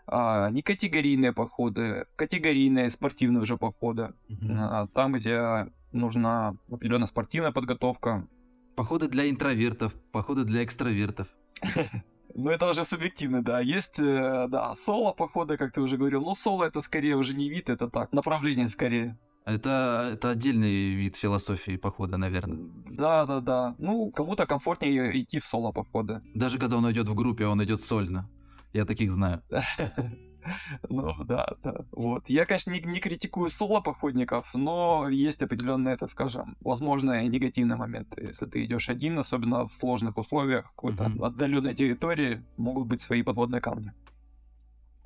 А, 0.07 0.51
не 0.51 0.63
категорийные 0.63 1.33
походы, 1.33 2.07
категорийные 2.17 2.91
спортивные 2.91 3.43
уже 3.43 3.57
походы. 3.57 4.13
Мгм. 4.29 4.57
А, 4.59 4.87
там, 4.95 5.13
где 5.13 5.67
нужна 5.93 6.57
определенная 6.71 7.09
спортивная 7.09 7.53
подготовка. 7.53 8.27
Походы 8.77 9.09
для 9.09 9.29
интровертов, 9.29 9.93
походы 10.13 10.45
для 10.45 10.63
экстравертов. 10.65 11.29
Ну, 12.33 12.49
это 12.49 12.71
уже 12.71 12.85
субъективно, 12.85 13.43
да. 13.43 13.59
Есть, 13.59 13.99
э, 13.99 14.47
да, 14.49 14.73
соло-походы, 14.75 15.57
как 15.57 15.73
ты 15.73 15.81
уже 15.81 15.97
говорил. 15.97 16.23
Но 16.23 16.35
соло 16.37 16.63
это 16.63 16.81
скорее 16.81 17.17
уже 17.17 17.35
не 17.35 17.51
вид, 17.51 17.69
это 17.69 17.91
так, 17.91 18.13
направление 18.13 18.69
скорее. 18.69 19.19
Это, 19.55 20.11
это 20.13 20.31
отдельный 20.31 20.95
вид 20.95 21.17
философии 21.17 21.77
похода, 21.77 22.17
наверное. 22.17 22.59
Да, 22.91 23.27
да, 23.27 23.41
да. 23.41 23.75
Ну, 23.79 24.11
кому-то 24.11 24.47
комфортнее 24.47 25.21
идти 25.21 25.39
в 25.41 25.45
соло-походы. 25.45 26.21
Даже 26.35 26.59
когда 26.59 26.77
он 26.77 26.91
идет 26.91 27.09
в 27.09 27.15
группе, 27.15 27.47
он 27.47 27.63
идет 27.65 27.81
сольно. 27.81 28.29
Я 28.73 28.85
таких 28.85 29.11
знаю. 29.11 29.43
Ну, 30.89 31.13
да, 31.25 31.47
да. 31.63 31.85
Вот. 31.93 32.31
Я, 32.31 32.47
конечно, 32.47 32.71
не, 32.73 32.81
не 32.81 32.99
критикую 32.99 33.51
соло-походников, 33.51 34.55
но 34.55 35.07
есть 35.11 35.43
определенные, 35.43 35.99
так 35.99 36.09
скажем, 36.09 36.57
возможные 36.63 37.29
негативные 37.29 37.77
моменты. 37.77 38.29
Если 38.29 38.47
ты 38.47 38.65
идешь 38.65 38.89
один, 38.89 39.19
особенно 39.19 39.69
в 39.69 39.75
сложных 39.75 40.17
условиях, 40.17 40.65
какой-то 40.71 41.11
Мгм. 41.11 41.25
отдаленной 41.25 41.75
территории, 41.75 42.43
могут 42.57 42.89
быть 42.89 43.03
свои 43.03 43.23
подводные 43.23 43.61
камни. 43.61 43.93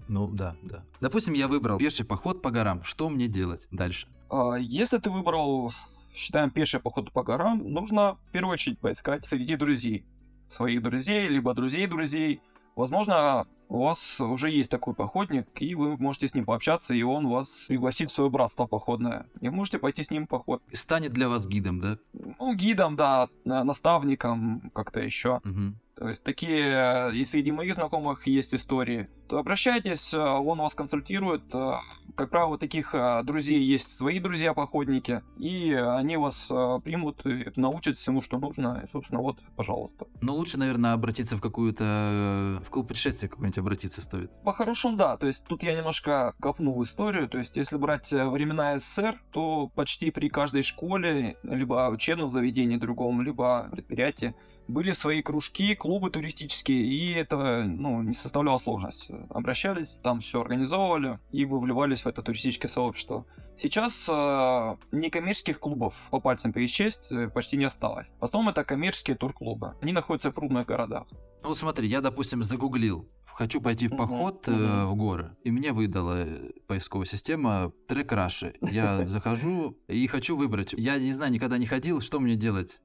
Ну 0.07 0.29
да, 0.29 0.55
да. 0.63 0.85
Допустим, 1.01 1.35
я 1.35 1.49
выбрал 1.49 1.79
пеший 1.79 2.07
поход 2.07 2.41
по 2.41 2.51
горам. 2.51 2.83
Что 2.85 3.09
мне 3.09 3.27
делать 3.27 3.67
дальше? 3.73 4.07
А, 4.31 4.57
Если 4.57 4.99
ты 4.99 5.11
выбрал, 5.11 5.73
считаем, 6.15 6.51
пеший 6.51 6.81
поход 6.81 7.13
по 7.13 7.23
горам, 7.23 7.59
нужно 7.73 8.17
в 8.29 8.33
первую 8.33 8.53
очередь 8.55 8.79
поискать 8.79 9.27
среди 9.27 9.57
друзей. 9.57 10.05
Своих 10.49 10.83
друзей, 10.83 11.29
либо 11.29 11.55
друзей 11.55 11.87
друзей. 11.87 12.41
Возможно, 12.77 13.47
у 13.69 13.85
вас 13.85 14.21
уже 14.21 14.51
есть 14.51 14.71
такой 14.71 14.95
походник, 14.95 15.47
и 15.61 15.75
вы 15.75 15.97
можете 15.97 16.29
с 16.29 16.35
ним 16.35 16.45
пообщаться, 16.45 16.93
и 16.93 17.03
он 17.03 17.29
вас 17.29 17.67
пригласит 17.69 18.11
в 18.11 18.13
свое 18.15 18.31
братство 18.31 18.67
походное. 18.67 19.27
И 19.41 19.49
можете 19.49 19.79
пойти 19.79 20.03
с 20.03 20.11
ним 20.11 20.27
в 20.27 20.29
поход. 20.29 20.63
Станет 20.73 21.13
для 21.13 21.29
вас 21.29 21.47
гидом, 21.47 21.81
да? 21.81 21.99
Ну, 22.13 22.55
гидом, 22.55 22.97
да, 22.97 23.29
на- 23.45 23.65
наставником, 23.65 24.71
как-то 24.75 25.01
еще. 25.01 25.41
Мгм. 25.45 25.79
То 25.97 26.09
есть 26.09 26.23
такие, 26.23 27.13
и 27.15 27.25
среди 27.25 27.53
моих 27.53 27.75
знакомых 27.75 28.27
есть 28.27 28.55
истории, 28.55 29.09
то 29.29 29.39
обращайтесь, 29.39 30.13
э, 30.13 30.19
он 30.19 30.59
вас 30.59 30.75
консультирует. 30.75 31.43
э, 31.55 31.73
Как 32.15 32.31
правило, 32.31 32.55
у 32.55 32.59
таких 32.59 32.95
э, 32.95 33.23
друзей 33.23 33.63
есть 33.63 33.89
свои 33.89 34.19
друзья-походники, 34.19 35.23
и 35.39 35.73
они 35.73 36.17
вас 36.17 36.49
э, 36.51 36.81
примут 36.85 37.25
и 37.25 37.47
научат 37.57 37.97
всему, 37.97 38.21
что 38.21 38.39
нужно. 38.39 38.83
И, 38.85 38.91
собственно, 38.93 39.23
вот, 39.23 39.39
пожалуйста. 39.57 40.07
Но 40.21 40.35
лучше, 40.35 40.59
наверное, 40.59 40.93
обратиться 40.93 41.37
в 41.37 41.41
какую-то... 41.41 42.61
В 42.65 42.71
клуб 42.71 42.89
путешествий 42.89 43.29
какой-нибудь 43.29 43.59
обратиться 43.59 44.03
стоит. 44.03 44.31
По-хорошему, 44.43 44.97
да. 44.97 45.17
То 45.17 45.27
есть 45.27 45.47
тут 45.47 45.63
я 45.63 45.75
немножко 45.75 46.35
копну 46.41 46.75
в 46.75 46.83
историю. 46.83 47.29
То 47.29 47.39
есть 47.39 47.57
если 47.57 47.79
брать 47.79 48.13
э, 48.13 48.29
времена 48.29 48.79
СССР, 48.79 49.23
то 49.31 49.71
почти 49.75 50.11
при 50.11 50.29
каждой 50.29 50.63
школе, 50.63 51.37
либо 51.45 51.89
учебном 51.89 52.29
заведении 52.29 52.77
другом, 52.77 53.23
либо 53.23 53.69
предприятии, 53.73 54.35
были 54.69 54.93
свои 54.93 55.23
кружки, 55.23 55.75
клубы 55.75 56.11
туристические, 56.11 56.85
и 56.85 57.13
это 57.13 57.65
ну, 57.65 58.03
не 58.03 58.15
составляло 58.15 58.59
сложность. 58.59 59.09
Обращались, 59.31 59.99
там 60.03 60.21
все 60.21 60.41
организовывали, 60.41 61.19
и 61.33 61.45
вы 61.45 61.61
вливались 61.61 62.03
в 62.03 62.07
это 62.07 62.23
туристическое 62.23 62.71
сообщество. 62.71 63.27
Сейчас 63.57 64.09
э, 64.11 64.77
некоммерческих 64.91 65.61
клубов 65.61 65.95
по 66.11 66.21
пальцам 66.21 66.53
перечесть 66.53 67.13
э, 67.13 67.29
почти 67.29 67.57
не 67.57 67.65
осталось. 67.65 68.13
В 68.19 68.25
основном 68.25 68.51
это 68.51 68.65
коммерческие 68.65 69.17
турклубы. 69.17 69.75
Они 69.81 69.93
находятся 69.93 70.31
в 70.31 70.35
крупных 70.35 70.67
городах. 70.67 71.07
Ну 71.43 71.51
вот 71.51 71.59
смотри, 71.59 71.87
я, 71.89 72.01
допустим, 72.01 72.43
загуглил. 72.43 73.09
Хочу 73.27 73.61
пойти 73.61 73.89
в 73.89 73.97
поход 73.97 74.47
э, 74.49 74.53
мгм. 74.53 74.87
в 74.87 74.95
горы. 74.97 75.37
И 75.43 75.51
мне 75.51 75.73
выдала 75.73 76.25
э, 76.25 76.51
поисковая 76.67 77.07
система 77.07 77.73
трек 77.89 78.11
Раши. 78.13 78.55
Я 78.61 79.07
захожу 79.07 79.77
и 79.89 80.07
хочу 80.07 80.37
выбрать. 80.37 80.73
Я 80.73 80.99
не 80.99 81.13
знаю, 81.13 81.33
никогда 81.33 81.59
не 81.59 81.67
ходил, 81.67 82.01
что 82.01 82.21
мне 82.21 82.37
делать? 82.37 82.81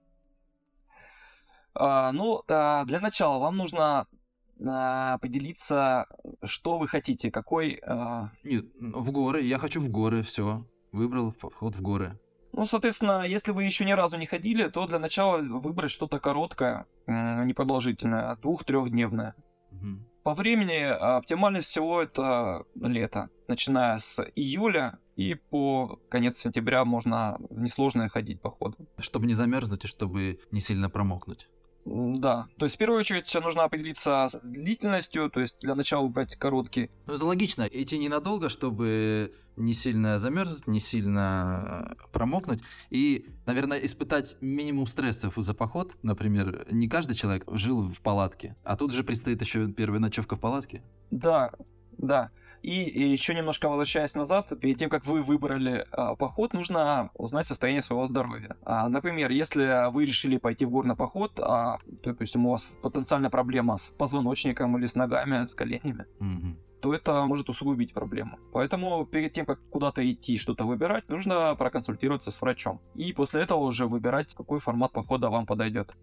А, 1.79 2.11
ну, 2.11 2.43
а, 2.49 2.83
для 2.83 2.99
начала 2.99 3.39
вам 3.39 3.55
нужно 3.55 4.05
а, 4.67 5.17
поделиться, 5.19 6.07
что 6.43 6.77
вы 6.77 6.89
хотите, 6.89 7.31
какой... 7.31 7.81
Нет, 8.43 8.65
в 8.81 9.11
горы. 9.11 9.41
Я 9.41 9.57
хочу 9.57 9.79
в 9.79 9.89
горы, 9.89 10.21
все. 10.21 10.67
Выбрал 10.91 11.31
поход 11.31 11.75
в 11.75 11.81
горы. 11.81 12.19
Ну, 12.51 12.65
соответственно, 12.65 13.23
если 13.25 13.51
вы 13.51 13.63
еще 13.63 13.85
ни 13.85 13.93
разу 13.93 14.17
не 14.17 14.25
ходили, 14.25 14.67
то 14.67 14.87
для 14.87 14.99
начала 14.99 15.37
выбрать 15.37 15.91
что-то 15.91 16.19
короткое, 16.19 16.85
непродолжительное, 17.07 18.35
двух-трехдневное. 18.37 19.35
Мгм. 19.71 20.05
По 20.23 20.33
времени 20.33 20.83
оптимально 20.83 21.61
всего 21.61 22.01
это 22.01 22.65
лето. 22.75 23.29
Начиная 23.47 23.99
с 23.99 24.19
июля 24.35 24.99
и 25.15 25.35
по 25.35 25.99
конец 26.09 26.37
сентября 26.37 26.83
можно 26.83 27.37
в 27.49 27.61
несложные 27.61 28.09
ходить 28.09 28.41
походы. 28.41 28.75
Чтобы 28.97 29.27
не 29.27 29.35
замерзнуть 29.35 29.85
и 29.85 29.87
чтобы 29.87 30.39
не 30.51 30.59
сильно 30.59 30.89
промокнуть. 30.89 31.47
Да, 31.85 32.47
то 32.57 32.65
есть 32.65 32.75
в 32.75 32.77
первую 32.77 32.99
очередь 32.99 33.33
нужно 33.41 33.63
определиться 33.63 34.27
с 34.29 34.39
длительностью, 34.43 35.29
то 35.29 35.39
есть 35.39 35.59
для 35.61 35.75
начала 35.75 36.03
выбрать 36.03 36.35
короткий. 36.35 36.91
Ну, 37.07 37.13
это 37.13 37.25
логично. 37.25 37.63
Идти 37.63 37.97
ненадолго, 37.97 38.49
чтобы 38.49 39.33
не 39.55 39.73
сильно 39.73 40.17
замерзнуть, 40.19 40.67
не 40.67 40.79
сильно 40.79 41.87
э, 41.91 42.07
промокнуть. 42.11 42.61
И, 42.89 43.27
наверное, 43.45 43.79
испытать 43.79 44.37
минимум 44.41 44.87
стрессов 44.87 45.33
за 45.35 45.53
поход. 45.53 45.95
Например, 46.01 46.65
не 46.71 46.87
каждый 46.87 47.15
человек 47.15 47.43
жил 47.51 47.91
в 47.91 48.01
палатке. 48.01 48.55
А 48.63 48.75
тут 48.75 48.91
же 48.91 49.03
предстоит 49.03 49.41
еще 49.41 49.67
первая 49.67 49.99
ночевка 49.99 50.35
в 50.35 50.39
палатке. 50.39 50.83
Да, 51.11 51.51
да. 51.97 52.31
И, 52.61 52.71
еще 53.11 53.33
немножко 53.33 53.69
возвращаясь 53.69 54.15
назад, 54.15 54.51
перед 54.59 54.77
тем, 54.77 54.89
как 54.89 55.05
вы 55.05 55.23
выбрали 55.23 55.85
а, 55.91 56.15
поход, 56.15 56.53
нужно 56.53 57.09
узнать 57.13 57.45
состояние 57.45 57.81
своего 57.81 58.05
здоровья. 58.05 58.57
А, 58.63 58.89
например, 58.89 59.31
если 59.31 59.89
вы 59.91 60.05
решили 60.05 60.37
пойти 60.37 60.65
в 60.65 60.69
горный 60.69 60.95
поход, 60.95 61.39
а, 61.39 61.77
допустим, 62.03 62.45
у 62.45 62.51
вас 62.51 62.77
потенциальная 62.83 63.29
проблема 63.29 63.77
с 63.77 63.91
позвоночником 63.91 64.77
или 64.77 64.85
с 64.85 64.95
ногами, 64.95 65.45
с 65.47 65.55
коленями, 65.55 66.05
Мгм. 66.19 66.57
то 66.81 66.93
это 66.93 67.25
может 67.25 67.49
усугубить 67.49 67.93
проблему. 67.93 68.37
Поэтому 68.51 69.05
перед 69.05 69.31
тем, 69.33 69.45
как 69.45 69.59
куда-то 69.69 70.01
идти, 70.09 70.37
что-то 70.37 70.65
выбирать, 70.65 71.07
нужно 71.09 71.55
проконсультироваться 71.55 72.31
с 72.31 72.41
врачом. 72.41 72.81
И 72.95 73.13
после 73.13 73.41
этого 73.41 73.59
уже 73.59 73.85
выбирать, 73.87 74.33
какой 74.35 74.59
формат 74.59 74.91
похода 74.91 75.29
вам 75.29 75.45
подойдет. 75.45 75.93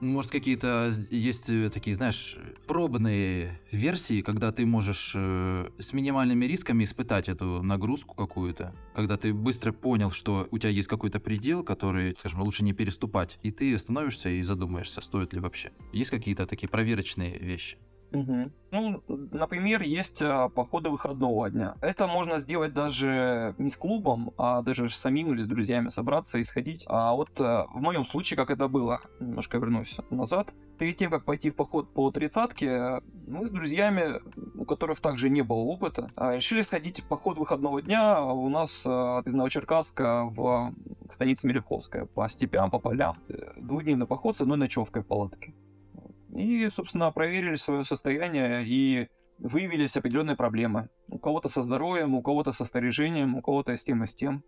Может, 0.00 0.30
какие-то 0.30 0.90
есть 1.10 1.50
э, 1.50 1.68
такие, 1.68 1.94
знаешь, 1.94 2.36
пробные 2.66 3.60
версии, 3.70 4.22
когда 4.22 4.50
ты 4.50 4.64
можешь 4.64 5.12
э, 5.14 5.68
с 5.78 5.92
минимальными 5.92 6.46
рисками 6.46 6.84
испытать 6.84 7.28
эту 7.28 7.62
нагрузку 7.62 8.14
какую-то, 8.14 8.74
когда 8.94 9.18
ты 9.18 9.34
быстро 9.34 9.72
понял, 9.72 10.10
что 10.10 10.48
у 10.50 10.58
тебя 10.58 10.70
есть 10.70 10.88
какой-то 10.88 11.20
предел, 11.20 11.62
который, 11.62 12.16
скажем, 12.18 12.40
лучше 12.40 12.64
не 12.64 12.72
переступать, 12.72 13.38
и 13.42 13.50
ты 13.50 13.78
становишься 13.78 14.30
и 14.30 14.40
задумаешься, 14.40 15.02
стоит 15.02 15.34
ли 15.34 15.40
вообще. 15.40 15.70
Есть 15.92 16.10
какие-то 16.10 16.46
такие 16.46 16.68
проверочные 16.68 17.38
вещи? 17.38 17.76
Мгм. 18.12 18.52
Ну, 18.72 19.02
например, 19.08 19.82
есть 19.82 20.22
а, 20.22 20.48
походы 20.48 20.90
выходного 20.90 21.50
дня. 21.50 21.74
Это 21.80 22.06
можно 22.06 22.38
сделать 22.38 22.72
даже 22.72 23.54
не 23.58 23.70
с 23.70 23.76
клубом, 23.76 24.32
а 24.36 24.62
даже 24.62 24.88
самим 24.90 25.32
или 25.32 25.42
с 25.42 25.46
друзьями 25.46 25.88
собраться 25.88 26.38
и 26.38 26.44
сходить. 26.44 26.84
А 26.88 27.14
вот 27.14 27.40
а, 27.40 27.66
в 27.72 27.80
моем 27.80 28.04
случае, 28.04 28.36
как 28.36 28.50
это 28.50 28.68
было, 28.68 29.00
немножко 29.18 29.58
вернусь 29.58 29.96
назад, 30.10 30.52
перед 30.78 30.96
тем, 30.96 31.10
как 31.10 31.24
пойти 31.24 31.50
в 31.50 31.56
поход 31.56 31.92
по 31.92 32.10
тридцатке, 32.10 32.70
а, 32.70 33.02
мы 33.26 33.46
с 33.46 33.50
друзьями, 33.50 34.20
у 34.56 34.64
которых 34.64 35.00
также 35.00 35.30
не 35.30 35.42
было 35.42 35.58
опыта, 35.58 36.10
решили 36.16 36.62
сходить 36.62 37.00
в 37.00 37.08
поход 37.08 37.38
выходного 37.38 37.82
дня 37.82 38.22
у 38.22 38.48
нас 38.48 38.80
из 38.80 39.34
Новочеркасска 39.34 40.24
в 40.24 40.72
станице 41.08 41.46
Мелеховская 41.46 42.06
по 42.06 42.28
степям, 42.28 42.70
по 42.70 42.78
полям. 42.78 43.18
Э, 43.28 43.52
Двухдневный 43.56 44.06
поход 44.06 44.36
с 44.36 44.40
одной 44.40 44.58
ночевкой 44.58 45.02
в 45.02 45.06
палатке. 45.06 45.54
И, 46.34 46.68
собственно, 46.70 47.10
проверили 47.10 47.56
свое 47.56 47.84
состояние 47.84 48.64
и 48.64 49.08
выявились 49.38 49.96
определенные 49.96 50.36
проблемы. 50.36 50.88
У 51.08 51.18
кого-то 51.18 51.48
со 51.48 51.62
здоровьем, 51.62 52.14
у 52.14 52.22
кого-то 52.22 52.52
со 52.52 52.64
снаряжением, 52.64 53.36
у 53.36 53.42
кого-то 53.42 53.76
с 53.76 53.84
тем 53.84 54.04
и 54.04 54.06
с 54.06 54.14
тем. 54.14 54.44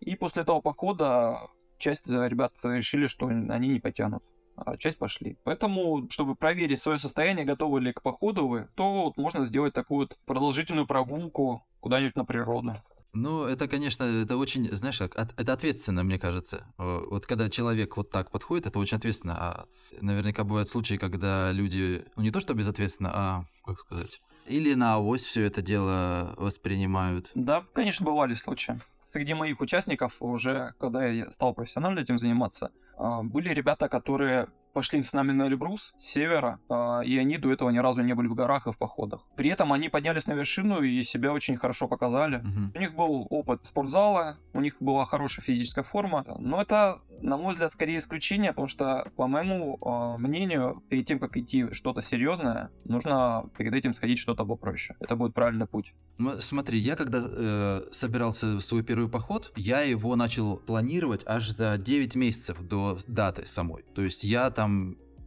И 0.00 0.14
после 0.14 0.42
этого 0.42 0.60
похода 0.60 1.48
часть 1.78 2.08
ребят 2.08 2.52
решили, 2.62 3.06
что 3.06 3.26
они 3.26 3.68
не 3.68 3.80
потянут, 3.80 4.22
а 4.56 4.76
часть 4.76 4.98
пошли. 4.98 5.36
Поэтому, 5.44 6.08
чтобы 6.10 6.36
проверить 6.36 6.80
свое 6.80 6.98
состояние, 6.98 7.44
готовы 7.44 7.80
ли 7.80 7.92
к 7.92 8.02
походу 8.02 8.46
вы, 8.46 8.68
то 8.74 9.04
вот 9.04 9.16
можно 9.16 9.44
сделать 9.44 9.74
такую 9.74 10.00
вот 10.00 10.18
продолжительную 10.26 10.86
прогулку 10.86 11.66
куда-нибудь 11.80 12.16
на 12.16 12.24
природу. 12.24 12.74
Ну, 13.16 13.44
это, 13.44 13.66
конечно, 13.66 14.04
это 14.04 14.36
очень, 14.36 14.70
знаешь, 14.76 14.98
как, 14.98 15.16
от- 15.16 15.32
это 15.40 15.54
ответственно, 15.54 16.02
мне 16.02 16.18
кажется. 16.18 16.66
Вот 16.76 17.24
когда 17.24 17.48
человек 17.48 17.96
вот 17.96 18.10
так 18.10 18.30
подходит, 18.30 18.66
это 18.66 18.78
очень 18.78 18.98
ответственно. 18.98 19.34
А 19.38 19.66
наверняка 20.02 20.44
бывают 20.44 20.68
случаи, 20.68 20.96
когда 20.96 21.50
люди, 21.50 22.04
ну 22.16 22.22
не 22.22 22.30
то 22.30 22.40
что 22.40 22.52
безответственно, 22.52 23.10
а, 23.14 23.44
как 23.64 23.80
сказать, 23.80 24.20
Или 24.46 24.74
на 24.74 24.94
авось 24.94 25.22
все 25.24 25.44
это 25.44 25.62
дело 25.62 26.34
воспринимают? 26.36 27.30
Да, 27.34 27.64
конечно, 27.72 28.04
бывали 28.04 28.34
случаи. 28.34 28.78
Среди 29.00 29.32
моих 29.32 29.60
участников 29.60 30.16
уже, 30.20 30.74
когда 30.78 31.06
я 31.06 31.32
стал 31.32 31.54
профессионально 31.54 32.00
этим 32.00 32.18
заниматься, 32.18 32.70
а, 32.98 33.22
были 33.22 33.48
ребята, 33.48 33.88
которые 33.88 34.48
пошли 34.76 35.02
с 35.02 35.14
нами 35.14 35.32
на 35.32 35.46
Эльбрус 35.46 35.94
с 35.96 36.04
севера, 36.04 36.60
а, 36.68 37.00
и 37.00 37.16
они 37.16 37.38
до 37.38 37.50
этого 37.50 37.70
ни 37.70 37.78
разу 37.78 38.02
не 38.02 38.12
были 38.12 38.26
в 38.26 38.34
горах 38.34 38.66
и 38.66 38.72
в 38.72 38.76
походах. 38.76 39.22
При 39.34 39.48
этом 39.48 39.72
они 39.72 39.88
поднялись 39.88 40.26
на 40.26 40.34
вершину 40.34 40.82
и 40.82 41.02
себя 41.02 41.32
очень 41.32 41.56
хорошо 41.56 41.88
показали. 41.88 42.42
Мгм. 42.44 42.72
У 42.74 42.78
них 42.78 42.94
был 42.94 43.26
опыт 43.30 43.64
спортзала, 43.64 44.36
у 44.52 44.60
них 44.60 44.76
была 44.80 45.06
хорошая 45.06 45.42
физическая 45.42 45.82
форма, 45.82 46.26
но 46.38 46.60
это, 46.60 46.98
на 47.22 47.38
мой 47.38 47.52
взгляд, 47.52 47.72
скорее 47.72 47.96
исключение, 47.96 48.50
потому 48.50 48.66
что, 48.66 49.10
по 49.16 49.26
моему 49.26 49.78
а, 49.80 50.18
мнению, 50.18 50.82
перед 50.90 51.06
тем, 51.06 51.20
как 51.20 51.38
идти 51.38 51.72
что-то 51.72 52.02
серьезное, 52.02 52.68
нужно 52.84 53.48
перед 53.56 53.72
этим 53.72 53.94
сходить 53.94 54.18
что-то 54.18 54.44
попроще. 54.44 54.94
Это 55.00 55.16
будет 55.16 55.32
правильный 55.32 55.66
путь. 55.66 55.94
Смотри, 56.40 56.78
я 56.78 56.96
когда 56.96 57.22
э, 57.24 57.82
собирался 57.92 58.56
в 58.56 58.60
свой 58.60 58.82
первый 58.82 59.08
поход, 59.08 59.52
я 59.56 59.80
его 59.80 60.16
начал 60.16 60.56
планировать 60.58 61.22
аж 61.24 61.48
за 61.48 61.78
9 61.78 62.14
месяцев 62.14 62.58
до 62.60 62.98
даты 63.06 63.46
самой. 63.46 63.84
То 63.94 64.02
есть 64.02 64.24
я 64.24 64.50
там 64.50 64.65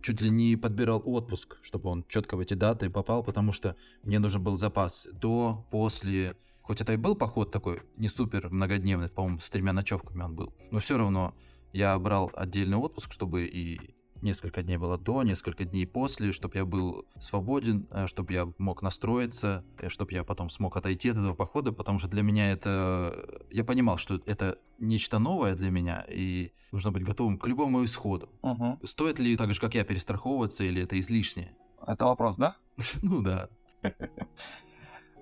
чуть 0.01 0.21
ли 0.21 0.29
не 0.29 0.55
подбирал 0.55 1.01
отпуск, 1.05 1.57
чтобы 1.61 1.89
он 1.89 2.05
четко 2.07 2.37
в 2.37 2.39
эти 2.39 2.53
даты 2.53 2.89
попал, 2.89 3.23
потому 3.23 3.51
что 3.51 3.75
мне 4.03 4.19
нужен 4.19 4.43
был 4.43 4.57
запас 4.57 5.07
до, 5.11 5.67
после. 5.71 6.37
Хоть 6.61 6.81
это 6.81 6.93
и 6.93 6.97
был 6.97 7.15
поход 7.15 7.51
такой, 7.51 7.81
не 7.97 8.07
супер 8.07 8.49
многодневный, 8.49 9.09
по-моему, 9.09 9.39
с 9.39 9.49
тремя 9.49 9.73
ночевками 9.73 10.21
он 10.21 10.35
был, 10.35 10.53
но 10.71 10.79
все 10.79 10.97
равно 10.97 11.33
я 11.73 11.97
брал 11.97 12.31
отдельный 12.35 12.77
отпуск, 12.77 13.11
чтобы 13.11 13.45
и 13.45 13.95
несколько 14.21 14.63
дней 14.63 14.77
было 14.77 14.97
до, 14.97 15.23
несколько 15.23 15.65
дней 15.65 15.85
после, 15.85 16.31
чтобы 16.31 16.57
я 16.57 16.65
был 16.65 17.05
свободен, 17.19 17.87
чтобы 18.07 18.33
я 18.33 18.51
мог 18.57 18.81
настроиться, 18.81 19.63
чтобы 19.87 20.13
я 20.13 20.23
потом 20.23 20.49
смог 20.49 20.77
отойти 20.77 21.09
от 21.09 21.17
этого 21.17 21.33
похода, 21.33 21.71
потому 21.71 21.99
что 21.99 22.07
для 22.07 22.21
меня 22.21 22.51
это... 22.51 23.39
Я 23.49 23.63
понимал, 23.63 23.97
что 23.97 24.21
это 24.25 24.57
нечто 24.79 25.19
новое 25.19 25.55
для 25.55 25.69
меня, 25.69 26.05
и 26.09 26.51
нужно 26.71 26.91
быть 26.91 27.03
готовым 27.03 27.37
к 27.37 27.47
любому 27.47 27.83
исходу. 27.83 28.29
Мгм. 28.41 28.79
Стоит 28.83 29.19
ли 29.19 29.35
так 29.37 29.53
же, 29.53 29.59
как 29.59 29.75
я, 29.75 29.83
перестраховываться, 29.83 30.63
или 30.63 30.83
это 30.83 30.99
излишнее? 30.99 31.55
Это 31.85 32.05
вопрос, 32.05 32.35
да? 32.35 32.55
Ну 33.01 33.21
да. 33.21 33.49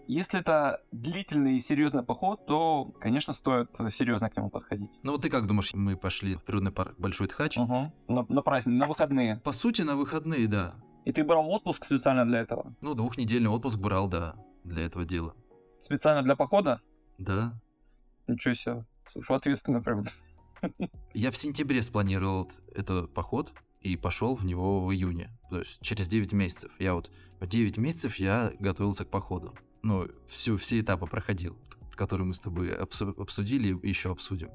Если 0.08 0.40
это 0.40 0.82
длительный 0.94 1.58
и 1.58 1.60
серьезный 1.60 2.02
поход, 2.02 2.46
то, 2.46 2.86
конечно, 3.02 3.34
стоит 3.34 3.76
серьезно 3.90 4.30
к 4.30 4.38
нему 4.38 4.50
подходить. 4.50 4.90
Ну 5.04 5.12
вот 5.12 5.22
ты 5.22 5.30
как 5.30 5.48
думаешь, 5.48 5.74
мы 5.74 5.98
пошли 5.98 6.36
в 6.36 6.44
природный 6.44 6.72
парк 6.72 6.96
Большой 6.98 7.28
Тхач? 7.28 7.58
Мгм. 7.58 7.92
На, 8.08 8.26
на 8.30 8.42
праздник, 8.42 8.80
на 8.80 8.88
выходные. 8.88 9.42
По 9.44 9.52
сути, 9.52 9.82
на 9.82 9.98
выходные, 9.98 10.48
да. 10.48 10.76
И 11.04 11.12
ты 11.12 11.26
брал 11.26 11.50
отпуск 11.50 11.84
специально 11.84 12.26
для 12.26 12.40
этого? 12.40 12.74
Ну, 12.80 12.94
двухнедельный 12.94 13.50
отпуск 13.50 13.78
брал, 13.78 14.08
да, 14.08 14.36
для 14.64 14.86
этого 14.86 15.04
дела. 15.04 15.36
Специально 15.78 16.24
для 16.24 16.38
похода? 16.38 16.82
Да. 17.18 17.60
Ничего 18.28 18.54
себе. 18.54 18.86
Слушай, 19.12 19.36
ответственно 19.36 19.82
прям. 19.82 20.06
Я 21.14 21.32
в 21.32 21.38
сентябре 21.38 21.82
спланировал 21.82 22.50
этот 22.74 23.14
поход 23.14 23.54
и 23.82 23.98
пошел 23.98 24.36
в 24.36 24.46
него 24.46 24.86
в 24.86 24.94
июне. 24.94 25.30
То 25.50 25.60
есть 25.60 25.82
через 25.82 26.08
9 26.08 26.32
месяцев. 26.32 26.72
Я 26.80 26.94
вот 26.94 27.12
в 27.40 27.46
9 27.46 27.78
месяцев 27.78 28.16
я 28.16 28.52
готовился 28.60 29.04
к 29.04 29.10
походу. 29.10 29.54
Ну, 29.84 30.08
всю, 30.28 30.58
все 30.58 30.80
этапы 30.80 31.06
проходил, 31.08 31.58
которые 31.96 32.28
мы 32.28 32.34
с 32.34 32.40
тобой 32.42 32.70
обсу- 32.74 33.20
обсудили 33.22 33.78
и 33.84 33.88
еще 33.90 34.12
обсудим. 34.12 34.50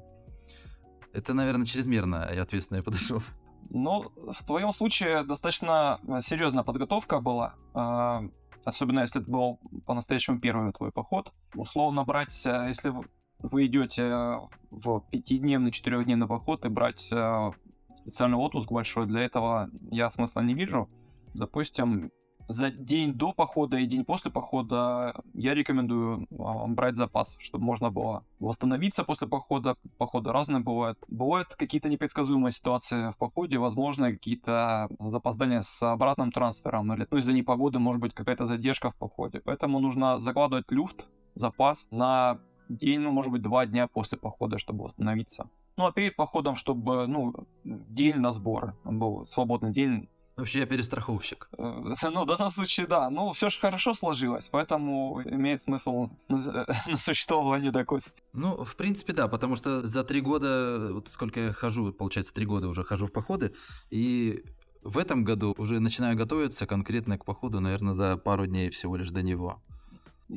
Это, 1.13 1.33
наверное, 1.33 1.65
чрезмерно 1.65 2.29
и 2.33 2.37
ответственно 2.37 2.77
я 2.77 2.83
подошел. 2.83 3.21
Ну, 3.69 4.11
в 4.15 4.45
твоем 4.45 4.73
случае 4.73 5.23
достаточно 5.23 5.99
э, 6.07 6.21
серьезная 6.21 6.63
подготовка 6.63 7.19
была. 7.21 7.55
а, 7.73 8.23
Особенно 8.65 9.01
если 9.01 9.21
это 9.21 9.29
был 9.29 9.59
по-настоящему 9.85 10.39
первый 10.39 10.71
твой 10.73 10.91
поход. 10.91 11.33
Условно 11.55 12.03
брать, 12.03 12.45
э, 12.45 12.65
если 12.69 12.89
вы- 12.89 13.65
идете 13.65 14.01
э, 14.03 14.37
в 14.71 15.01
пятидневный, 15.11 15.71
четырехдневный 15.71 16.27
поход 16.27 16.65
и 16.65 16.69
брать 16.69 17.09
э, 17.11 17.51
специальный 17.93 18.37
отпуск 18.37 18.71
большой, 18.71 19.05
для 19.05 19.21
этого 19.21 19.69
я 19.91 20.09
смысла 20.09 20.41
не 20.41 20.53
вижу. 20.53 20.89
Допустим, 21.33 22.11
за 22.47 22.71
день 22.71 23.13
до 23.13 23.33
похода 23.33 23.77
и 23.77 23.85
день 23.85 24.05
после 24.05 24.31
похода 24.31 25.13
я 25.33 25.53
рекомендую 25.53 26.27
а, 26.39 26.67
брать 26.67 26.95
запас, 26.95 27.35
чтобы 27.39 27.63
можно 27.63 27.89
было 27.89 28.23
восстановиться 28.39 29.03
после 29.03 29.27
похода. 29.27 29.75
Походы 29.97 30.31
разные 30.31 30.61
бывают. 30.61 30.97
Бывают 31.07 31.55
какие-то 31.55 31.89
непредсказуемые 31.89 32.51
ситуации 32.51 33.11
в 33.11 33.17
походе, 33.17 33.57
возможно, 33.57 34.11
какие-то 34.11 34.89
запоздания 34.99 35.61
с 35.61 35.81
обратным 35.83 36.31
трансфером, 36.31 36.93
или 36.93 37.07
ну, 37.09 37.17
из-за 37.17 37.33
непогоды 37.33 37.79
может 37.79 38.01
быть 38.01 38.13
какая-то 38.13 38.45
задержка 38.45 38.91
в 38.91 38.95
походе. 38.95 39.41
Поэтому 39.43 39.79
нужно 39.79 40.19
закладывать 40.19 40.71
люфт, 40.71 41.07
запас 41.35 41.87
на 41.91 42.39
день, 42.69 42.99
ну, 42.99 43.11
может 43.11 43.31
быть, 43.31 43.41
два 43.41 43.65
дня 43.65 43.87
после 43.87 44.17
похода, 44.17 44.57
чтобы 44.57 44.83
восстановиться. 44.83 45.49
Ну, 45.77 45.85
а 45.85 45.91
перед 45.91 46.15
походом, 46.15 46.55
чтобы, 46.55 47.07
ну, 47.07 47.33
день 47.63 48.17
на 48.17 48.31
сборы 48.31 48.75
был, 48.83 49.25
свободный 49.25 49.71
день 49.71 50.07
Вообще 50.35 50.59
я 50.59 50.65
перестраховщик. 50.65 51.47
Э, 51.57 51.95
Ну, 52.11 52.23
в 52.23 52.25
данном 52.25 52.49
случае, 52.49 52.87
да. 52.87 53.09
Ну, 53.09 53.33
все 53.33 53.49
же 53.49 53.59
хорошо 53.59 53.93
сложилось, 53.93 54.49
поэтому 54.49 55.21
имеет 55.25 55.61
смысл 55.61 56.09
на 56.27 56.37
на 56.87 56.97
существование 56.97 57.71
такой. 57.71 57.99
Ну, 58.33 58.63
в 58.63 58.75
принципе, 58.75 59.13
да, 59.13 59.27
потому 59.27 59.55
что 59.55 59.79
за 59.79 60.03
три 60.03 60.21
года, 60.21 60.89
вот 60.91 61.07
сколько 61.07 61.39
я 61.39 61.53
хожу, 61.53 61.93
получается, 61.93 62.33
три 62.33 62.45
года 62.45 62.67
уже 62.67 62.83
хожу 62.83 63.05
в 63.05 63.11
походы, 63.11 63.53
и 63.91 64.43
в 64.81 64.97
этом 64.97 65.23
году 65.23 65.53
уже 65.57 65.79
начинаю 65.79 66.17
готовиться 66.17 66.65
конкретно 66.65 67.17
к 67.17 67.25
походу, 67.25 67.59
наверное, 67.59 67.93
за 67.93 68.17
пару 68.17 68.47
дней 68.47 68.69
всего 68.69 68.95
лишь 68.95 69.11
до 69.11 69.21
него. 69.21 69.61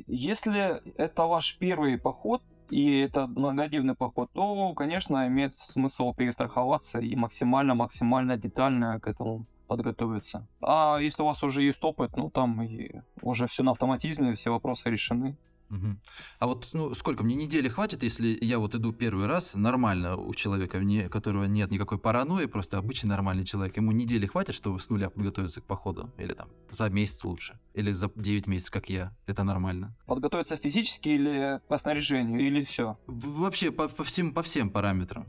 Если 0.07 0.83
это 0.99 1.23
ваш 1.25 1.57
первый 1.59 1.99
поход, 1.99 2.43
и 2.69 2.99
это 2.99 3.27
многодневный 3.29 3.95
поход, 3.95 4.31
то, 4.33 4.75
конечно, 4.75 5.27
имеет 5.29 5.55
смысл 5.55 6.13
перестраховаться 6.13 6.99
и 6.99 7.15
максимально-максимально 7.15 8.37
детально 8.37 9.01
к 9.01 9.07
этому 9.07 9.47
подготовиться. 9.67 10.47
А 10.61 10.99
если 11.01 11.23
у 11.23 11.27
вас 11.27 11.43
уже 11.43 11.63
есть 11.63 11.83
опыт, 11.83 12.17
ну 12.17 12.31
там 12.31 12.63
и 12.63 13.01
уже 13.23 13.47
все 13.47 13.63
на 13.63 13.73
автоматизме, 13.73 14.35
все 14.35 14.51
вопросы 14.51 14.91
решены. 14.91 15.37
Мгм. 15.69 16.01
А 16.39 16.47
вот 16.47 16.69
ну, 16.73 16.95
сколько 16.95 17.25
мне 17.25 17.35
недели 17.35 17.69
хватит, 17.69 18.03
если 18.03 18.39
я 18.41 18.59
вот 18.59 18.75
иду 18.75 18.93
первый 18.93 19.27
раз 19.27 19.55
нормально 19.55 20.17
у 20.17 20.33
человека, 20.35 20.79
не, 20.79 21.09
которого 21.09 21.45
нет 21.45 21.71
никакой 21.71 21.99
паранойи, 21.99 22.47
просто 22.47 22.79
обычный 22.79 23.09
нормальный 23.09 23.45
человек, 23.45 23.77
ему 23.77 23.93
недели 23.93 24.27
хватит, 24.27 24.55
чтобы 24.55 24.79
с 24.79 24.91
нуля 24.91 25.11
подготовиться 25.11 25.61
к 25.61 25.65
походу? 25.65 26.13
Или 26.19 26.35
там 26.35 26.49
за 26.71 26.89
месяц 26.89 27.25
лучше? 27.25 27.59
Или 27.75 27.93
за 27.93 28.11
9 28.15 28.47
месяцев, 28.47 28.73
как 28.73 28.89
я? 28.89 29.13
Это 29.27 29.43
нормально? 29.43 29.97
Подготовиться 30.07 30.57
физически 30.57 31.09
или 31.09 31.61
по 31.69 31.79
снаряжению, 31.79 32.41
или 32.41 32.63
все. 32.65 32.97
Вообще 33.07 33.73
по, 33.73 33.89
по 33.89 34.05
всем, 34.05 34.33
по 34.33 34.43
всем 34.43 34.71
параметрам. 34.71 35.27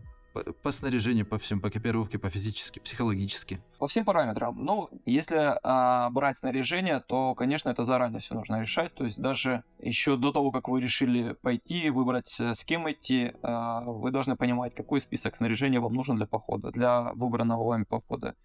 По, 0.62 0.72
снаряжению, 0.72 1.26
по 1.26 1.38
всем, 1.38 1.60
по 1.60 1.70
экипировке, 1.70 2.18
по 2.18 2.30
физически, 2.30 2.80
психологически. 2.80 3.62
По 3.80 3.88
всем 3.88 4.06
параметрам. 4.06 4.56
Ну, 4.58 4.90
если 5.06 5.58
а, 5.64 6.10
брать 6.10 6.38
снаряжение, 6.38 7.00
то, 7.00 7.36
конечно, 7.36 7.70
это 7.70 7.84
заранее 7.84 8.20
все 8.20 8.36
нужно 8.36 8.62
решать. 8.62 8.94
То 8.94 9.06
есть 9.06 9.20
даже 9.20 9.64
еще 9.80 10.18
до 10.18 10.32
того, 10.32 10.52
как 10.52 10.68
вы 10.68 10.82
решили 10.82 11.34
пойти, 11.34 11.90
выбрать, 11.90 12.36
э, 12.40 12.56
с 12.56 12.64
кем 12.64 12.90
идти, 12.92 13.34
а, 13.44 13.82
вы 13.82 14.12
должны 14.12 14.36
понимать, 14.36 14.76
какой 14.76 15.02
список 15.02 15.38
снаряжения 15.38 15.80
вам 15.80 15.94
нужен 15.94 16.18
для 16.18 16.26
похода, 16.26 16.72
для 16.72 17.14
выбранного 17.14 17.64
вами 17.64 17.84
похода. 17.84 18.36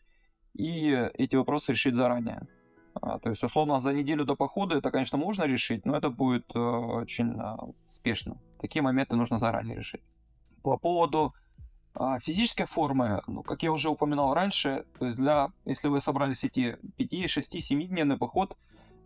И 0.54 0.90
эти 1.14 1.36
вопросы 1.36 1.72
решить 1.72 1.94
заранее. 1.94 2.46
А, 2.94 3.18
то 3.18 3.30
есть, 3.30 3.42
условно, 3.42 3.80
за 3.80 3.92
неделю 3.92 4.24
до 4.24 4.36
похода 4.36 4.76
это, 4.76 4.90
конечно, 4.90 5.16
можно 5.16 5.44
решить, 5.44 5.86
но 5.86 5.96
это 5.96 6.10
будет 6.10 6.44
э, 6.54 6.58
очень 6.58 7.38
э, 7.40 7.56
спешно. 7.86 8.38
Такие 8.60 8.82
моменты 8.82 9.16
нужно 9.16 9.38
заранее 9.38 9.76
решить. 9.76 10.02
По 10.62 10.76
поводу 10.76 11.34
а, 11.94 12.18
физической 12.20 12.64
формы, 12.64 13.20
ну, 13.26 13.42
как 13.42 13.62
я 13.62 13.70
уже 13.70 13.90
упоминал 13.90 14.34
раньше, 14.34 14.86
то 14.98 15.06
есть 15.06 15.18
для, 15.18 15.48
если 15.64 15.88
вы 15.88 16.00
собрались 16.00 16.44
идти 16.44 16.76
5, 16.96 17.30
6, 17.30 17.62
7 17.62 17.88
дневный 17.88 18.16
поход, 18.16 18.56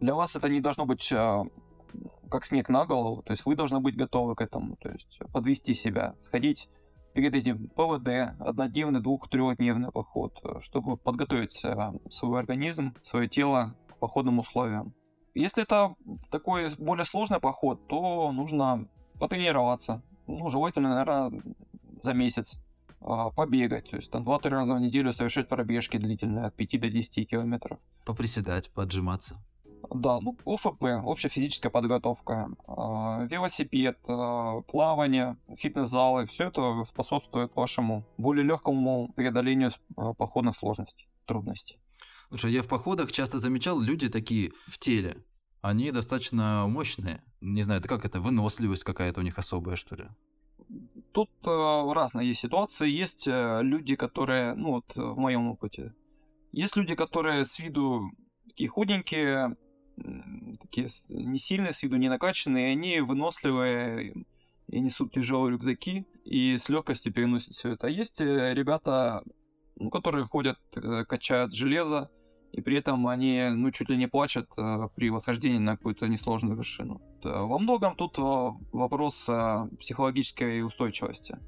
для 0.00 0.14
вас 0.14 0.36
это 0.36 0.48
не 0.48 0.60
должно 0.60 0.86
быть 0.86 1.12
а, 1.12 1.44
как 2.30 2.44
снег 2.44 2.68
на 2.68 2.86
голову, 2.86 3.22
то 3.22 3.32
есть 3.32 3.44
вы 3.44 3.56
должны 3.56 3.80
быть 3.80 3.96
готовы 3.96 4.36
к 4.36 4.40
этому, 4.40 4.76
то 4.76 4.90
есть 4.90 5.18
подвести 5.32 5.74
себя, 5.74 6.14
сходить 6.20 6.68
перед 7.12 7.34
этим 7.34 7.68
ПВД, 7.68 8.38
однодневный, 8.38 9.00
двух, 9.00 9.28
трехдневный 9.28 9.90
поход, 9.90 10.38
чтобы 10.60 10.96
подготовить 10.96 11.64
а, 11.64 11.92
свой 12.08 12.38
организм, 12.38 12.94
свое 13.02 13.28
тело 13.28 13.74
к 13.88 13.96
походным 13.96 14.38
условиям. 14.38 14.94
Если 15.34 15.64
это 15.64 15.96
такой 16.30 16.70
более 16.78 17.04
сложный 17.04 17.40
поход, 17.40 17.88
то 17.88 18.30
нужно 18.32 18.88
потренироваться. 19.18 20.02
Ну, 20.26 20.48
желательно, 20.50 20.90
наверное, 20.90 21.42
за 22.02 22.14
месяц 22.14 22.62
побегать, 23.34 23.90
то 23.90 23.96
есть 23.96 24.10
там 24.10 24.24
2-3 24.24 24.48
раза 24.48 24.74
в 24.74 24.80
неделю 24.80 25.12
совершать 25.12 25.48
пробежки 25.48 25.96
длительные 25.96 26.46
от 26.46 26.56
5 26.56 26.80
до 26.80 26.90
10 26.90 27.28
километров. 27.28 27.78
Поприседать, 28.04 28.70
поджиматься. 28.70 29.38
Да, 29.94 30.20
ну, 30.20 30.36
ОФП, 30.44 30.82
общая 31.04 31.28
физическая 31.28 31.70
подготовка, 31.70 32.48
а, 32.66 33.24
велосипед, 33.30 33.98
а, 34.08 34.60
плавание, 34.62 35.36
фитнес-залы, 35.56 36.26
все 36.26 36.48
это 36.48 36.84
способствует 36.88 37.54
вашему 37.54 38.04
более 38.18 38.44
легкому 38.44 39.12
преодолению 39.14 39.70
а, 39.96 40.12
походных 40.14 40.56
сложностей, 40.56 41.08
трудностей. 41.26 41.78
Слушай, 42.28 42.52
я 42.52 42.62
в 42.62 42.68
походах 42.68 43.12
часто 43.12 43.38
замечал, 43.38 43.80
люди 43.80 44.08
такие 44.08 44.52
в 44.66 44.78
теле. 44.78 45.24
Они 45.60 45.90
достаточно 45.90 46.66
мощные. 46.68 47.22
Не 47.40 47.62
знаю, 47.62 47.80
это 47.80 47.88
как 47.88 48.04
это, 48.04 48.20
выносливость 48.20 48.84
какая-то 48.84 49.20
у 49.20 49.22
них 49.22 49.38
особая, 49.38 49.76
что 49.76 49.94
ли? 49.96 50.08
Тут 51.16 51.30
э, 51.46 51.92
разные 51.94 52.28
есть 52.28 52.40
ситуации. 52.40 52.90
Есть 52.90 53.26
э, 53.26 53.60
люди, 53.62 53.96
которые, 53.96 54.52
ну 54.52 54.72
вот 54.72 54.94
э, 54.98 55.00
в 55.00 55.16
моем 55.16 55.48
опыте, 55.48 55.94
есть 56.52 56.76
люди, 56.76 56.94
которые 56.94 57.46
с 57.46 57.58
виду 57.58 58.10
такие 58.46 58.68
худенькие, 58.68 59.56
такие 60.60 60.88
не 61.08 61.38
сильные, 61.38 61.72
с 61.72 61.82
виду 61.82 61.96
не 61.96 62.10
накачанные, 62.10 62.72
они 62.72 63.00
выносливые 63.00 64.26
и 64.66 64.78
несут 64.78 65.14
тяжелые 65.14 65.52
рюкзаки 65.52 66.06
и 66.26 66.58
с 66.58 66.68
легкостью 66.68 67.14
переносят 67.14 67.54
все 67.54 67.70
это. 67.70 67.86
А 67.86 67.90
есть 67.90 68.20
ребята, 68.20 69.22
ну, 69.76 69.88
которые 69.88 70.26
ходят, 70.26 70.58
качают 71.08 71.54
железо, 71.54 72.10
и 72.52 72.60
при 72.60 72.76
этом 72.76 73.08
они, 73.08 73.48
ну, 73.54 73.70
чуть 73.70 73.88
ли 73.88 73.96
не 73.96 74.06
плачут 74.06 74.50
при 74.94 75.08
восхождении 75.08 75.58
на 75.58 75.78
какую-то 75.78 76.08
несложную 76.08 76.56
вершину. 76.56 77.00
Во 77.26 77.58
многом 77.58 77.96
тут 77.96 78.18
вопрос 78.18 79.30
психологической 79.80 80.62
устойчивости. 80.62 81.38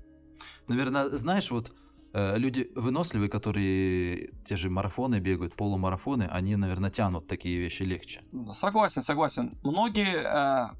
Наверное, 0.67 1.09
знаешь, 1.11 1.51
вот 1.51 1.73
люди 2.13 2.71
выносливые, 2.75 3.29
которые 3.29 4.33
те 4.45 4.57
же 4.57 4.71
марафоны 4.71 5.21
бегают, 5.21 5.55
полумарафоны, 5.55 6.29
они, 6.31 6.57
наверное, 6.57 6.91
тянут 6.91 7.27
такие 7.27 7.59
вещи 7.59 7.83
легче. 7.85 8.23
Согласен, 8.53 9.03
согласен. 9.03 9.59
Многие 9.63 10.75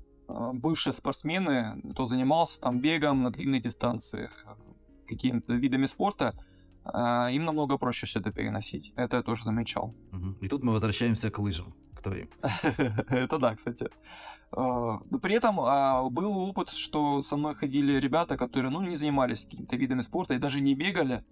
бывшие 0.53 0.93
спортсмены, 0.93 1.81
кто 1.93 2.07
занимался 2.07 2.61
там 2.61 2.81
бегом 2.81 3.23
на 3.23 3.31
длинной 3.31 3.61
дистанции, 3.61 4.31
какими-то 5.07 5.55
видами 5.55 5.87
спорта, 5.87 6.35
им 6.85 7.45
намного 7.45 7.79
проще 7.79 8.07
все 8.07 8.21
это 8.21 8.31
переносить. 8.33 8.93
Это 8.97 9.17
я 9.17 9.23
тоже 9.23 9.45
замечал. 9.45 9.95
И 10.41 10.49
тут 10.49 10.65
мы 10.65 10.73
возвращаемся 10.73 11.31
к 11.31 11.39
лыжам, 11.39 11.75
к 11.99 12.03
твоим. 12.03 12.31
Это 13.09 13.39
да, 13.39 13.55
кстати. 13.55 13.89
А, 14.53 14.99
при 15.23 15.35
этом 15.35 15.57
был 16.13 16.39
опыт, 16.39 16.71
что 16.71 17.21
со 17.23 17.37
мной 17.37 17.55
ходили 17.55 18.01
ребята, 18.01 18.37
которые 18.37 18.71
ну, 18.71 18.81
не 18.81 18.95
занимались 18.95 19.45
какими-то 19.45 19.77
видами 19.77 20.03
спорта 20.03 20.35
и 20.35 20.39
даже 20.39 20.61
не 20.61 20.75
бегали, 20.75 21.25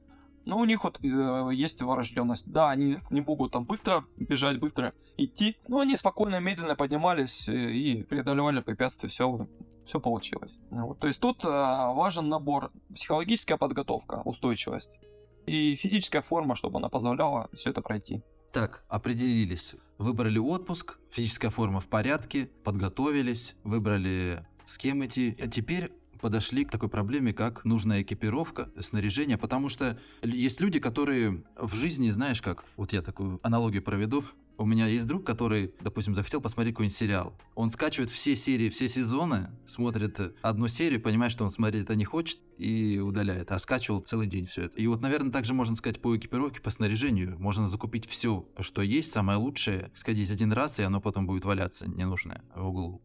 но 0.46 0.58
у 0.58 0.64
них 0.64 0.84
вот 0.84 1.00
э, 1.02 1.50
есть 1.52 1.82
врожденность. 1.82 2.50
Да, 2.50 2.70
они 2.70 2.98
не 3.10 3.20
могут 3.20 3.52
там 3.52 3.64
быстро 3.64 4.04
бежать, 4.16 4.60
быстро 4.60 4.94
идти, 5.16 5.56
но 5.66 5.80
они 5.80 5.96
спокойно, 5.96 6.38
медленно 6.40 6.76
поднимались 6.76 7.48
э, 7.48 7.52
и 7.52 8.04
преодолевали 8.04 8.60
препятствия, 8.60 9.08
все, 9.08 9.48
все 9.84 10.00
получилось. 10.00 10.52
Вот. 10.70 11.00
То 11.00 11.08
есть 11.08 11.20
тут 11.20 11.44
э, 11.44 11.48
важен 11.48 12.28
набор, 12.28 12.70
психологическая 12.94 13.58
подготовка, 13.58 14.22
устойчивость 14.24 15.00
и 15.46 15.74
физическая 15.74 16.22
форма, 16.22 16.54
чтобы 16.54 16.78
она 16.78 16.88
позволяла 16.88 17.48
все 17.52 17.70
это 17.70 17.82
пройти. 17.82 18.22
Так, 18.52 18.84
определились. 18.88 19.74
Выбрали 19.98 20.38
отпуск, 20.38 20.98
физическая 21.10 21.50
форма 21.50 21.80
в 21.80 21.86
порядке, 21.86 22.50
подготовились, 22.64 23.54
выбрали 23.64 24.46
с 24.66 24.76
кем 24.76 25.04
идти. 25.04 25.36
А 25.40 25.46
теперь 25.46 25.90
подошли 26.20 26.64
к 26.64 26.70
такой 26.70 26.88
проблеме, 26.88 27.32
как 27.32 27.64
нужная 27.64 28.02
экипировка, 28.02 28.70
снаряжение, 28.80 29.38
потому 29.38 29.68
что 29.68 29.98
есть 30.22 30.60
люди, 30.60 30.80
которые 30.80 31.44
в 31.56 31.74
жизни, 31.74 32.10
знаешь 32.10 32.42
как, 32.42 32.64
вот 32.76 32.92
я 32.92 33.00
такую 33.00 33.40
аналогию 33.42 33.82
проведу, 33.82 34.24
у 34.58 34.64
меня 34.64 34.86
есть 34.86 35.06
друг, 35.06 35.24
который, 35.24 35.72
допустим, 35.80 36.14
захотел 36.14 36.40
посмотреть 36.40 36.74
какой-нибудь 36.74 36.96
сериал. 36.96 37.34
Он 37.54 37.70
скачивает 37.70 38.10
все 38.10 38.36
серии, 38.36 38.68
все 38.68 38.88
сезоны, 38.88 39.50
смотрит 39.66 40.20
одну 40.42 40.68
серию, 40.68 41.00
понимает, 41.00 41.32
что 41.32 41.44
он 41.44 41.50
смотреть 41.50 41.84
это 41.84 41.96
не 41.96 42.04
хочет 42.04 42.38
и 42.58 42.98
удаляет, 42.98 43.52
а 43.52 43.58
скачивал 43.58 44.00
целый 44.00 44.26
день 44.26 44.46
все 44.46 44.64
это. 44.64 44.78
И 44.78 44.86
вот, 44.86 45.00
наверное, 45.02 45.30
также 45.30 45.54
можно 45.54 45.76
сказать 45.76 46.00
по 46.00 46.16
экипировке, 46.16 46.60
по 46.60 46.70
снаряжению. 46.70 47.38
Можно 47.38 47.68
закупить 47.68 48.06
все, 48.06 48.48
что 48.60 48.82
есть, 48.82 49.12
самое 49.12 49.38
лучшее, 49.38 49.90
сходить 49.94 50.30
один 50.30 50.52
раз, 50.52 50.78
и 50.80 50.82
оно 50.82 51.00
потом 51.00 51.26
будет 51.26 51.44
валяться 51.44 51.88
ненужное 51.88 52.42
в 52.54 52.66
углу 52.66 53.02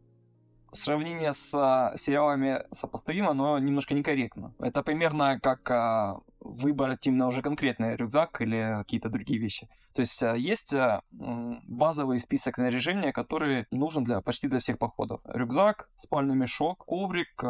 сравнение 0.73 1.33
с 1.33 1.53
а, 1.53 1.95
сериалами 1.97 2.63
сопоставимо, 2.71 3.33
но 3.33 3.59
немножко 3.59 3.93
некорректно. 3.93 4.53
Это 4.59 4.83
примерно 4.83 5.39
как 5.41 5.69
а, 5.69 6.21
выбрать 6.41 7.07
именно 7.07 7.27
уже 7.27 7.41
конкретный 7.41 7.95
рюкзак 7.95 8.41
или 8.41 8.75
какие-то 8.79 9.09
другие 9.09 9.39
вещи. 9.39 9.67
То 9.93 10.01
есть 10.01 10.21
а, 10.23 10.35
есть 10.35 10.73
базовый 11.11 12.19
список 12.19 12.55
снаряжения, 12.55 13.11
который 13.11 13.65
нужен 13.71 14.03
для 14.03 14.21
почти 14.21 14.47
для 14.47 14.59
всех 14.59 14.77
походов. 14.77 15.21
Рюкзак, 15.25 15.89
спальный 15.95 16.35
мешок, 16.35 16.85
коврик, 16.85 17.43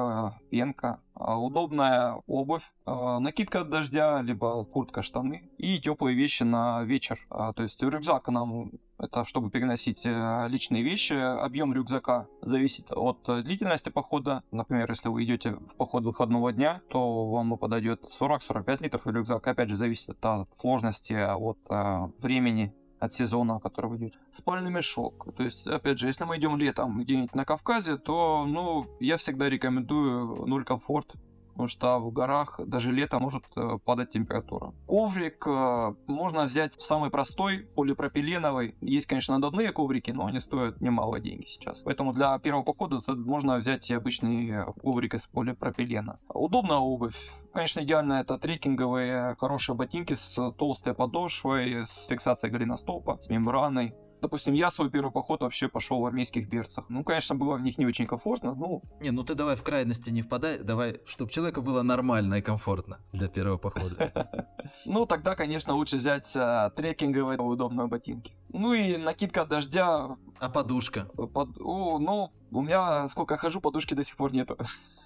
пенка, 0.49 0.99
удобная 1.15 2.15
обувь, 2.25 2.71
накидка 2.85 3.61
от 3.61 3.69
дождя, 3.69 4.21
либо 4.21 4.65
куртка, 4.65 5.03
штаны 5.03 5.49
и 5.57 5.79
теплые 5.79 6.15
вещи 6.15 6.43
на 6.43 6.83
вечер. 6.83 7.19
То 7.29 7.61
есть 7.63 7.81
рюкзак 7.81 8.27
нам 8.29 8.71
это 9.01 9.25
чтобы 9.25 9.49
переносить 9.49 10.05
э, 10.05 10.47
личные 10.47 10.83
вещи. 10.83 11.13
Объем 11.13 11.73
рюкзака 11.73 12.27
зависит 12.41 12.91
от 12.91 13.17
длительности 13.43 13.89
похода. 13.89 14.43
Например, 14.51 14.89
если 14.91 15.09
вы 15.09 15.23
идете 15.23 15.53
в 15.53 15.75
поход 15.75 16.03
выходного 16.03 16.53
дня, 16.53 16.81
то 16.89 17.27
вам 17.31 17.57
подойдет 17.57 18.03
40-45 18.19 18.80
литров 18.81 19.05
рюкзак. 19.05 19.47
Опять 19.47 19.69
же, 19.69 19.75
зависит 19.75 20.23
от 20.25 20.55
сложности, 20.57 21.13
от 21.13 21.59
э, 21.69 22.07
времени 22.19 22.73
от 22.99 23.13
сезона, 23.13 23.59
который 23.59 23.87
вы 23.87 23.97
идете. 23.97 24.19
Спальный 24.31 24.69
мешок. 24.69 25.27
То 25.35 25.43
есть, 25.43 25.65
опять 25.65 25.97
же, 25.97 26.05
если 26.07 26.23
мы 26.23 26.37
идем 26.37 26.55
летом 26.55 27.01
где-нибудь 27.01 27.33
на 27.33 27.45
Кавказе, 27.45 27.97
то, 27.97 28.45
ну, 28.47 28.85
я 28.99 29.17
всегда 29.17 29.49
рекомендую 29.49 30.45
нуль 30.45 30.63
комфорт 30.63 31.15
потому 31.61 31.67
что 31.67 31.99
в 31.99 32.11
горах 32.11 32.59
даже 32.65 32.91
летом 32.91 33.21
может 33.21 33.43
э, 33.55 33.77
падать 33.85 34.09
температура. 34.09 34.73
Коврик 34.87 35.45
э, 35.45 35.93
можно 36.07 36.45
взять 36.45 36.73
самый 36.81 37.11
простой, 37.11 37.59
полипропиленовый. 37.75 38.73
Есть, 38.81 39.05
конечно, 39.05 39.35
надувные 39.35 39.71
коврики, 39.71 40.09
но 40.09 40.25
они 40.25 40.39
стоят 40.39 40.81
немало 40.81 41.19
денег 41.19 41.47
сейчас. 41.47 41.81
Поэтому 41.83 42.13
для 42.13 42.37
первого 42.39 42.63
похода 42.63 42.99
можно 43.09 43.57
взять 43.57 43.91
обычный 43.91 44.65
коврик 44.81 45.13
из 45.13 45.27
полипропилена. 45.27 46.17
Удобная 46.29 46.77
обувь. 46.77 47.15
Конечно, 47.53 47.81
идеально 47.81 48.13
это 48.13 48.39
трекинговые 48.39 49.35
хорошие 49.37 49.75
ботинки 49.75 50.15
с 50.15 50.51
толстой 50.53 50.95
подошвой, 50.95 51.85
с 51.85 52.07
фиксацией 52.07 52.51
голеностопа, 52.51 53.19
с 53.21 53.29
мембраной. 53.29 53.93
Допустим, 54.21 54.53
я 54.53 54.69
свой 54.69 54.91
первый 54.91 55.11
поход 55.11 55.41
вообще 55.41 55.67
пошел 55.67 55.99
в 55.99 56.05
армейских 56.05 56.47
берцах. 56.47 56.85
Ну, 56.89 57.03
конечно, 57.03 57.35
было 57.35 57.55
в 57.55 57.61
них 57.61 57.79
не 57.79 57.87
очень 57.87 58.05
комфортно, 58.05 58.53
ну... 58.53 58.83
Не, 58.99 59.09
ну 59.09 59.23
ты 59.23 59.33
давай 59.33 59.55
в 59.55 59.63
крайности 59.63 60.11
не 60.11 60.21
впадай, 60.21 60.59
давай, 60.59 61.01
чтобы 61.05 61.31
человеку 61.31 61.61
было 61.61 61.81
нормально 61.81 62.35
и 62.35 62.41
комфортно 62.41 62.99
для 63.11 63.27
первого 63.27 63.57
похода. 63.57 64.47
Ну, 64.85 65.05
тогда, 65.05 65.35
конечно, 65.35 65.75
лучше 65.75 65.97
взять 65.97 66.35
а, 66.35 66.69
трекинговые 66.71 67.37
удобные 67.37 67.87
ботинки. 67.87 68.33
Ну 68.49 68.73
и 68.73 68.97
накидка 68.97 69.43
от 69.43 69.49
дождя. 69.49 70.17
А 70.39 70.49
подушка? 70.49 71.05
Под... 71.15 71.49
О, 71.59 71.99
ну, 71.99 72.31
у 72.51 72.61
меня 72.61 73.07
сколько 73.07 73.37
хожу, 73.37 73.61
подушки 73.61 73.93
до 73.93 74.03
сих 74.03 74.17
пор 74.17 74.33
нету. 74.33 74.57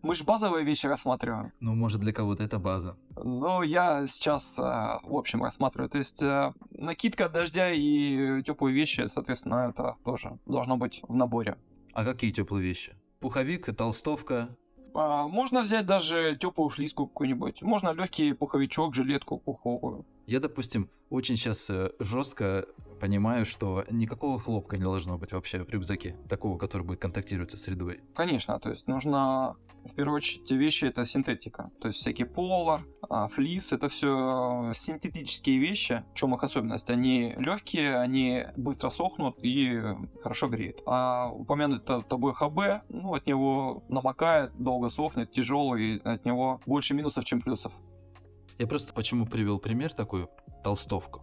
Мы 0.03 0.15
же 0.15 0.25
базовые 0.25 0.65
вещи 0.65 0.87
рассматриваем. 0.87 1.53
Ну, 1.61 1.75
может, 1.75 2.01
для 2.01 2.13
кого-то 2.13 2.43
это 2.43 2.59
база. 2.59 2.97
Ну, 3.17 3.63
я 3.63 4.07
сейчас, 4.07 4.59
а, 4.59 5.01
в 5.05 5.15
общем, 5.15 5.43
рассматриваю. 5.43 5.91
То 5.91 5.99
есть, 5.99 6.23
а, 6.23 6.55
накидка 6.71 7.27
от 7.27 7.33
дождя 7.33 7.71
и 7.73 8.43
теплые 8.43 8.75
вещи, 8.75 9.07
соответственно, 9.09 9.71
это 9.71 9.97
тоже 10.05 10.39
должно 10.47 10.77
быть 10.77 11.01
в 11.07 11.15
наборе. 11.15 11.57
А 11.93 12.05
какие 12.05 12.31
теплые 12.31 12.63
вещи? 12.63 12.95
Пуховик, 13.21 13.75
толстовка, 13.75 14.51
а, 14.97 15.29
можно 15.29 15.61
взять 15.61 15.85
даже 15.85 16.37
теплую 16.41 16.71
флиску 16.71 17.07
какую-нибудь. 17.07 17.61
Можно 17.63 17.93
легкий 17.93 18.33
пуховичок, 18.33 18.95
жилетку 18.95 19.39
пуховую. 19.39 20.07
Я, 20.27 20.41
допустим, 20.41 20.89
очень 21.11 21.37
сейчас 21.37 21.69
э, 21.69 21.91
жестко 22.01 22.67
понимаю, 22.99 23.45
что 23.45 23.85
никакого 23.91 24.39
хлопка 24.39 24.79
не 24.79 24.85
должно 24.85 25.19
быть 25.19 25.33
вообще 25.33 25.63
в 25.63 25.69
рюкзаке, 25.69 26.17
такого, 26.29 26.57
который 26.57 26.83
будет 26.83 27.01
контактировать 27.01 27.51
со 27.51 27.59
средой. 27.59 28.01
Конечно, 28.15 28.59
то 28.59 28.71
есть 28.71 28.89
нужно 28.89 29.57
в 29.87 29.95
первую 29.95 30.17
очередь 30.17 30.51
вещи 30.51 30.85
это 30.87 31.05
синтетика. 31.05 31.71
То 31.81 31.89
есть 31.89 32.01
всякие 32.01 32.27
полар, 32.27 32.85
а, 33.09 33.29
флис, 33.29 33.73
это 33.73 33.89
все 33.89 34.73
синтетические 34.75 35.59
вещи. 35.59 36.05
В 36.13 36.17
чем 36.17 36.35
их 36.35 36.43
особенность? 36.43 36.91
Они 36.91 37.35
легкие, 37.39 37.99
они 37.99 38.45
быстро 38.57 38.91
сохнут 38.91 39.39
и 39.43 39.81
хорошо 40.23 40.49
греют. 40.49 40.83
А 40.87 41.31
упомянутый 41.33 42.03
тобой 42.03 42.35
ХБ, 42.35 42.85
ну, 42.89 43.15
от 43.15 43.27
него 43.27 43.85
намокает, 43.89 44.53
долго 44.59 44.89
сохнет, 44.89 45.33
тяжелый, 45.33 45.99
от 45.99 46.25
него 46.25 46.61
больше 46.67 46.95
минусов, 46.95 47.25
чем 47.25 47.41
плюсов. 47.41 47.73
Я 48.59 48.67
просто 48.67 48.95
почему 48.95 49.27
привел 49.27 49.59
пример 49.59 49.93
такой, 49.93 50.29
толстовку. 50.65 51.23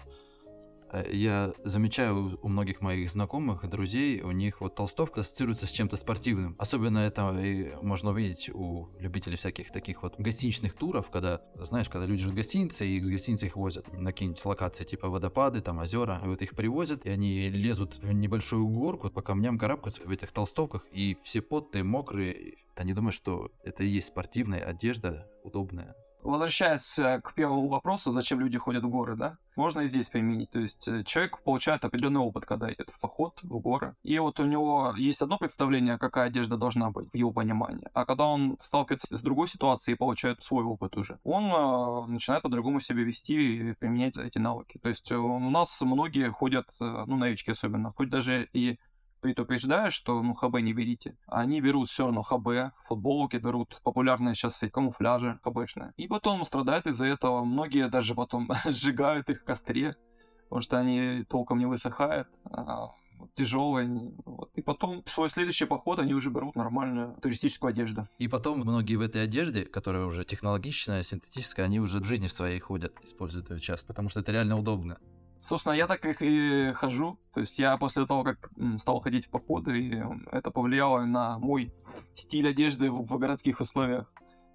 Э, 0.94 1.04
я 1.12 1.54
замечаю 1.64 2.40
у 2.42 2.48
многих 2.48 2.80
моих 2.82 3.10
знакомых, 3.10 3.68
друзей, 3.68 4.22
у 4.22 4.32
них 4.32 4.62
вот 4.62 4.76
толстовка 4.76 5.22
ассоциируется 5.22 5.66
с 5.66 5.72
чем-то 5.72 5.98
спортивным. 5.98 6.56
Особенно 6.60 7.00
это 7.00 7.36
и 7.40 7.76
можно 7.82 8.12
увидеть 8.12 8.50
у 8.54 8.90
любителей 9.00 9.36
всяких 9.36 9.72
таких 9.72 10.04
вот 10.04 10.16
гостиничных 10.20 10.74
туров, 10.74 11.10
когда, 11.10 11.42
знаешь, 11.56 11.90
когда 11.90 12.06
люди 12.06 12.22
живут 12.22 12.36
в 12.36 12.38
гостинице, 12.38 12.88
и 12.88 12.98
из 12.98 13.10
гостиницы 13.10 13.48
их 13.48 13.56
возят 13.56 13.92
на 13.92 14.12
какие-нибудь 14.12 14.46
локации 14.46 14.84
типа 14.84 15.10
водопады, 15.10 15.62
там 15.62 15.80
озера, 15.80 16.22
и 16.24 16.28
вот 16.28 16.42
их 16.42 16.56
привозят, 16.56 17.06
и 17.06 17.10
они 17.10 17.50
лезут 17.50 17.98
в 17.98 18.14
небольшую 18.14 18.68
горку, 18.68 19.10
по 19.10 19.22
камням 19.22 19.58
карабкаются 19.58 20.04
в 20.04 20.12
этих 20.12 20.32
толстовках, 20.32 20.86
и 20.92 21.18
все 21.24 21.42
потные, 21.42 21.84
мокрые. 21.84 22.56
Они 22.76 22.94
думают, 22.94 23.16
что 23.16 23.52
это 23.64 23.84
и 23.84 23.88
есть 23.88 24.08
спортивная 24.08 24.64
одежда, 24.64 25.28
удобная. 25.44 25.96
Возвращаясь 26.24 26.98
э, 27.00 27.22
к 27.22 27.34
первому 27.34 27.68
вопросу, 27.68 28.12
зачем 28.12 28.40
люди 28.40 28.58
ходят 28.58 28.84
в 28.84 28.90
горы, 28.90 29.16
да, 29.16 29.38
можно 29.56 29.82
и 29.82 29.88
здесь 29.88 30.10
применить. 30.10 30.50
То 30.52 30.60
есть 30.60 30.88
э, 30.88 31.04
человек 31.04 31.42
получает 31.44 31.86
определенный 31.86 32.22
опыт, 32.22 32.46
когда 32.46 32.72
идет 32.72 32.90
в 32.90 33.00
поход, 33.00 33.40
в 33.44 33.60
горы. 33.60 33.96
И 34.04 34.18
вот 34.20 34.40
у 34.40 34.46
него 34.46 34.94
есть 34.98 35.22
одно 35.22 35.38
представление, 35.38 35.98
какая 35.98 36.28
одежда 36.28 36.58
должна 36.58 36.92
быть 36.92 37.10
в 37.12 37.16
его 37.16 37.32
понимании. 37.32 37.88
А 37.94 38.06
когда 38.06 38.26
он 38.26 38.58
сталкивается 38.60 39.16
с 39.16 39.22
другой 39.22 39.48
ситуацией 39.48 39.96
и 39.96 39.98
получает 39.98 40.42
свой 40.42 40.64
опыт 40.64 40.98
уже, 40.98 41.20
он 41.24 41.46
э, 41.46 42.12
начинает 42.12 42.44
по-другому 42.44 42.80
себя 42.80 43.04
вести 43.04 43.70
и 43.70 43.74
применять 43.74 44.18
эти 44.18 44.38
навыки. 44.38 44.80
То 44.82 44.90
есть 44.90 45.12
у 45.12 45.40
нас 45.40 45.82
многие 45.82 46.32
ходят, 46.32 46.68
ну, 46.80 47.16
новички 47.16 47.52
особенно, 47.52 47.92
хоть 47.92 48.10
даже 48.10 48.48
и 48.54 48.80
предупреждаю, 49.24 49.92
что 49.92 50.22
ну 50.22 50.34
ХБ 50.34 50.60
не 50.60 50.74
берите. 50.74 51.18
Они 51.28 51.62
берут 51.62 51.90
все 51.90 52.04
равно 52.04 52.22
ХБ, 52.22 52.76
футболки 52.88 53.38
берут, 53.38 53.80
популярные 53.84 54.36
сейчас 54.36 54.62
эти 54.62 54.72
камуфляжи 54.72 55.40
ХБшные. 55.44 55.94
И 55.98 56.08
потом 56.08 56.46
страдают 56.46 56.86
из-за 56.86 57.06
этого. 57.06 57.44
Многие 57.44 57.88
даже 57.90 58.14
потом 58.14 58.50
сжигают 58.66 59.30
их 59.30 59.42
в 59.42 59.46
костре, 59.46 59.96
потому 60.44 60.62
что 60.62 60.78
они 60.78 61.24
толком 61.24 61.58
не 61.58 61.66
высыхают. 61.66 62.28
А 62.52 62.90
тяжелые. 63.36 64.14
Вот. 64.26 64.52
И 64.56 64.62
потом 64.62 65.04
в 65.06 65.10
свой 65.10 65.30
следующий 65.30 65.66
поход 65.66 66.00
они 66.00 66.14
уже 66.14 66.30
берут 66.30 66.56
нормальную 66.56 67.16
туристическую 67.22 67.70
одежду. 67.70 68.08
И 68.20 68.28
потом 68.28 68.60
многие 68.60 68.98
в 68.98 69.02
этой 69.02 69.24
одежде, 69.24 69.64
которая 69.64 70.06
уже 70.06 70.26
технологичная, 70.26 71.04
синтетическая, 71.04 71.66
они 71.66 71.80
уже 71.80 72.00
в 72.00 72.06
жизни 72.06 72.28
в 72.28 72.34
своей 72.34 72.60
ходят, 72.60 72.94
используют 73.04 73.50
ее 73.50 73.60
часто, 73.62 73.88
потому 73.88 74.10
что 74.10 74.20
это 74.20 74.34
реально 74.34 74.60
удобно. 74.60 75.00
Собственно, 75.44 75.74
я 75.74 75.88
так 75.88 76.06
и 76.06 76.72
хожу. 76.72 77.20
То 77.34 77.42
есть 77.42 77.60
я 77.60 77.76
после 77.76 78.06
того, 78.06 78.24
как 78.24 78.50
стал 78.78 79.02
ходить 79.02 79.26
в 79.26 79.30
походы, 79.30 80.02
это 80.32 80.52
повлияло 80.52 81.04
на 81.04 81.38
мой 81.38 81.74
стиль 82.16 82.48
одежды 82.48 82.90
в, 82.90 83.06
в 83.06 83.18
городских 83.18 83.60
условиях. 83.60 84.06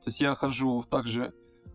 То 0.03 0.07
есть 0.07 0.23
я 0.23 0.35
хожу 0.35 0.83
также... 0.85 1.35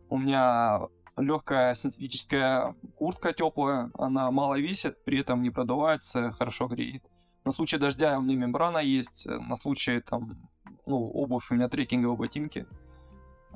У 0.10 0.18
меня 0.18 0.88
легкая 1.16 1.76
синтетическая 1.76 2.76
куртка 2.96 3.34
теплая, 3.34 3.92
она 4.00 4.32
мало 4.32 4.60
весит, 4.60 5.04
при 5.06 5.20
этом 5.20 5.44
не 5.44 5.52
продувается, 5.52 6.32
хорошо 6.32 6.68
греет. 6.68 7.04
На 7.46 7.52
случай 7.52 7.78
дождя 7.78 8.18
у 8.18 8.22
меня 8.24 8.36
мембрана 8.36 8.80
есть, 8.80 9.28
на 9.28 9.58
случай 9.58 10.00
там, 10.02 10.40
ну, 10.88 10.98
обувь 10.98 11.52
у 11.52 11.54
меня 11.54 11.70
трекинговые 11.70 12.18
ботинки. 12.18 12.66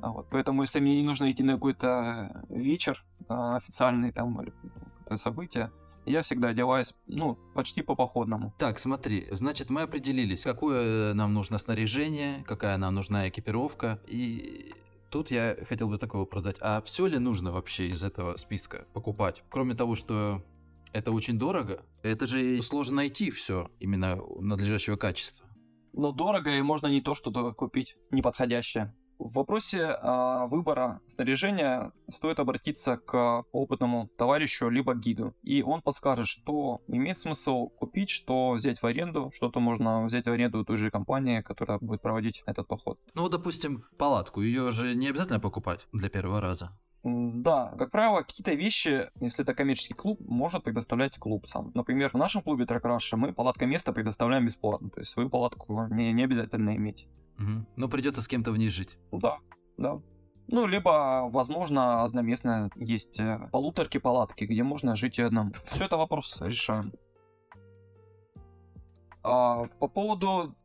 А 0.00 0.12
вот, 0.12 0.28
поэтому, 0.30 0.62
если 0.62 0.78
мне 0.78 1.00
не 1.00 1.06
нужно 1.06 1.28
идти 1.28 1.42
на 1.42 1.54
какой-то 1.54 2.44
вечер 2.48 3.04
а, 3.28 3.56
официальный 3.56 4.12
там 4.12 4.40
события, 5.16 5.72
я 6.06 6.22
всегда 6.22 6.48
одеваюсь, 6.48 6.94
ну, 7.06 7.38
почти 7.54 7.82
по 7.82 7.94
походному. 7.94 8.54
Так, 8.58 8.78
смотри, 8.78 9.26
значит, 9.30 9.70
мы 9.70 9.82
определились, 9.82 10.42
какое 10.42 11.12
нам 11.14 11.34
нужно 11.34 11.58
снаряжение, 11.58 12.44
какая 12.46 12.76
нам 12.78 12.94
нужна 12.94 13.28
экипировка, 13.28 14.00
и 14.06 14.74
тут 15.10 15.30
я 15.30 15.56
хотел 15.68 15.88
бы 15.88 15.98
такой 15.98 16.20
вопрос 16.20 16.42
задать. 16.42 16.58
А 16.60 16.82
все 16.82 17.06
ли 17.06 17.18
нужно 17.18 17.52
вообще 17.52 17.88
из 17.88 18.02
этого 18.02 18.36
списка 18.36 18.86
покупать? 18.92 19.42
Кроме 19.50 19.74
того, 19.74 19.94
что 19.96 20.42
это 20.92 21.12
очень 21.12 21.38
дорого, 21.38 21.82
это 22.02 22.26
же 22.26 22.62
сложно 22.62 22.96
найти 22.96 23.30
все 23.30 23.70
именно 23.78 24.16
надлежащего 24.40 24.96
качества. 24.96 25.46
Но 25.92 26.12
дорого, 26.12 26.50
и 26.50 26.62
можно 26.62 26.86
не 26.86 27.00
то 27.00 27.14
что-то 27.14 27.52
купить 27.52 27.96
неподходящее. 28.10 28.94
В 29.18 29.34
вопросе 29.34 29.96
а, 30.00 30.46
выбора 30.46 31.00
снаряжения 31.08 31.92
стоит 32.08 32.38
обратиться 32.38 32.96
к 32.96 33.44
опытному 33.50 34.08
товарищу 34.16 34.68
либо 34.68 34.94
гиду, 34.94 35.34
и 35.42 35.60
он 35.62 35.82
подскажет, 35.82 36.28
что 36.28 36.82
имеет 36.86 37.18
смысл 37.18 37.68
купить, 37.68 38.10
что 38.10 38.52
взять 38.52 38.80
в 38.80 38.86
аренду, 38.86 39.32
что-то 39.34 39.58
можно 39.58 40.04
взять 40.04 40.26
в 40.26 40.30
аренду 40.30 40.60
у 40.60 40.64
той 40.64 40.76
же 40.76 40.90
компании, 40.90 41.40
которая 41.40 41.78
будет 41.80 42.00
проводить 42.00 42.44
этот 42.46 42.68
поход. 42.68 43.00
Ну, 43.14 43.22
вот, 43.22 43.32
допустим, 43.32 43.84
палатку, 43.98 44.40
ее 44.40 44.70
же 44.70 44.94
не 44.94 45.08
обязательно 45.08 45.40
покупать 45.40 45.80
для 45.92 46.08
первого 46.08 46.40
раза. 46.40 46.70
Да, 47.02 47.74
как 47.78 47.90
правило, 47.90 48.22
какие-то 48.22 48.54
вещи, 48.54 49.10
если 49.20 49.42
это 49.42 49.54
коммерческий 49.54 49.94
клуб, 49.94 50.20
может 50.20 50.62
предоставлять 50.62 51.18
клуб 51.18 51.46
сам. 51.46 51.70
Например, 51.74 52.10
в 52.10 52.18
нашем 52.18 52.42
клубе 52.42 52.66
Тракраша 52.66 53.16
мы 53.16 53.32
палатка 53.32 53.66
место 53.66 53.92
предоставляем 53.92 54.46
бесплатно, 54.46 54.90
то 54.90 55.00
есть 55.00 55.10
свою 55.10 55.28
палатку 55.28 55.86
не, 55.90 56.12
не 56.12 56.24
обязательно 56.24 56.76
иметь. 56.76 57.08
Угу. 57.38 57.66
Но 57.76 57.88
придется 57.88 58.22
с 58.22 58.28
кем-то 58.28 58.52
в 58.52 58.58
ней 58.58 58.70
жить. 58.70 58.98
Да, 59.12 59.38
да. 59.76 60.00
Ну, 60.50 60.66
либо, 60.66 61.28
возможно, 61.30 62.04
одноместно 62.04 62.70
есть 62.76 63.20
э, 63.20 63.48
полуторки 63.52 63.98
палатки, 63.98 64.44
где 64.44 64.62
можно 64.62 64.96
жить 64.96 65.18
и 65.18 65.22
одному. 65.22 65.52
Все 65.72 65.84
это 65.84 65.96
вопрос 65.98 66.40
решаем. 66.40 66.92
А, 69.22 69.64
по 69.78 69.88
поводу... 69.88 70.56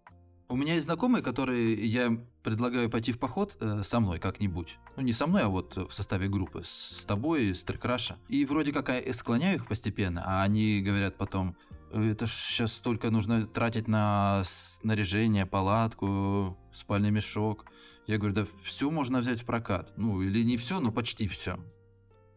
У 0.48 0.56
меня 0.56 0.74
есть 0.74 0.86
знакомые, 0.86 1.22
которые 1.22 1.86
я 1.86 2.18
предлагаю 2.44 2.90
пойти 2.90 3.12
в 3.12 3.20
поход 3.20 3.58
э, 3.60 3.82
со 3.84 4.00
мной 4.00 4.20
как-нибудь. 4.20 4.78
Ну, 4.96 5.04
не 5.04 5.12
со 5.12 5.28
мной, 5.28 5.44
а 5.44 5.50
вот 5.50 5.76
в 5.76 5.94
составе 5.94 6.30
группы. 6.30 6.62
С 6.64 7.04
тобой, 7.06 7.54
с 7.54 7.64
Трекраша. 7.64 8.18
И 8.30 8.46
вроде 8.46 8.72
как 8.72 8.88
я 8.90 9.14
склоняю 9.14 9.58
их 9.58 9.68
постепенно, 9.68 10.24
а 10.26 10.44
они 10.44 10.82
говорят 10.82 11.18
потом, 11.18 11.58
это 11.92 12.26
ж 12.26 12.32
сейчас 12.32 12.74
столько 12.74 13.10
нужно 13.10 13.48
тратить 13.48 13.88
на 13.88 14.44
снаряжение, 14.46 15.46
палатку, 15.46 16.58
спальный 16.74 17.12
мешок. 17.12 17.66
Я 18.08 18.18
говорю, 18.18 18.36
да 18.36 18.46
все 18.64 18.90
можно 18.92 19.20
взять 19.20 19.42
в 19.42 19.46
прокат. 19.46 19.94
Ну, 19.98 20.22
или 20.22 20.44
не 20.44 20.58
все, 20.58 20.80
но 20.80 20.92
почти 20.92 21.28
все. 21.28 21.58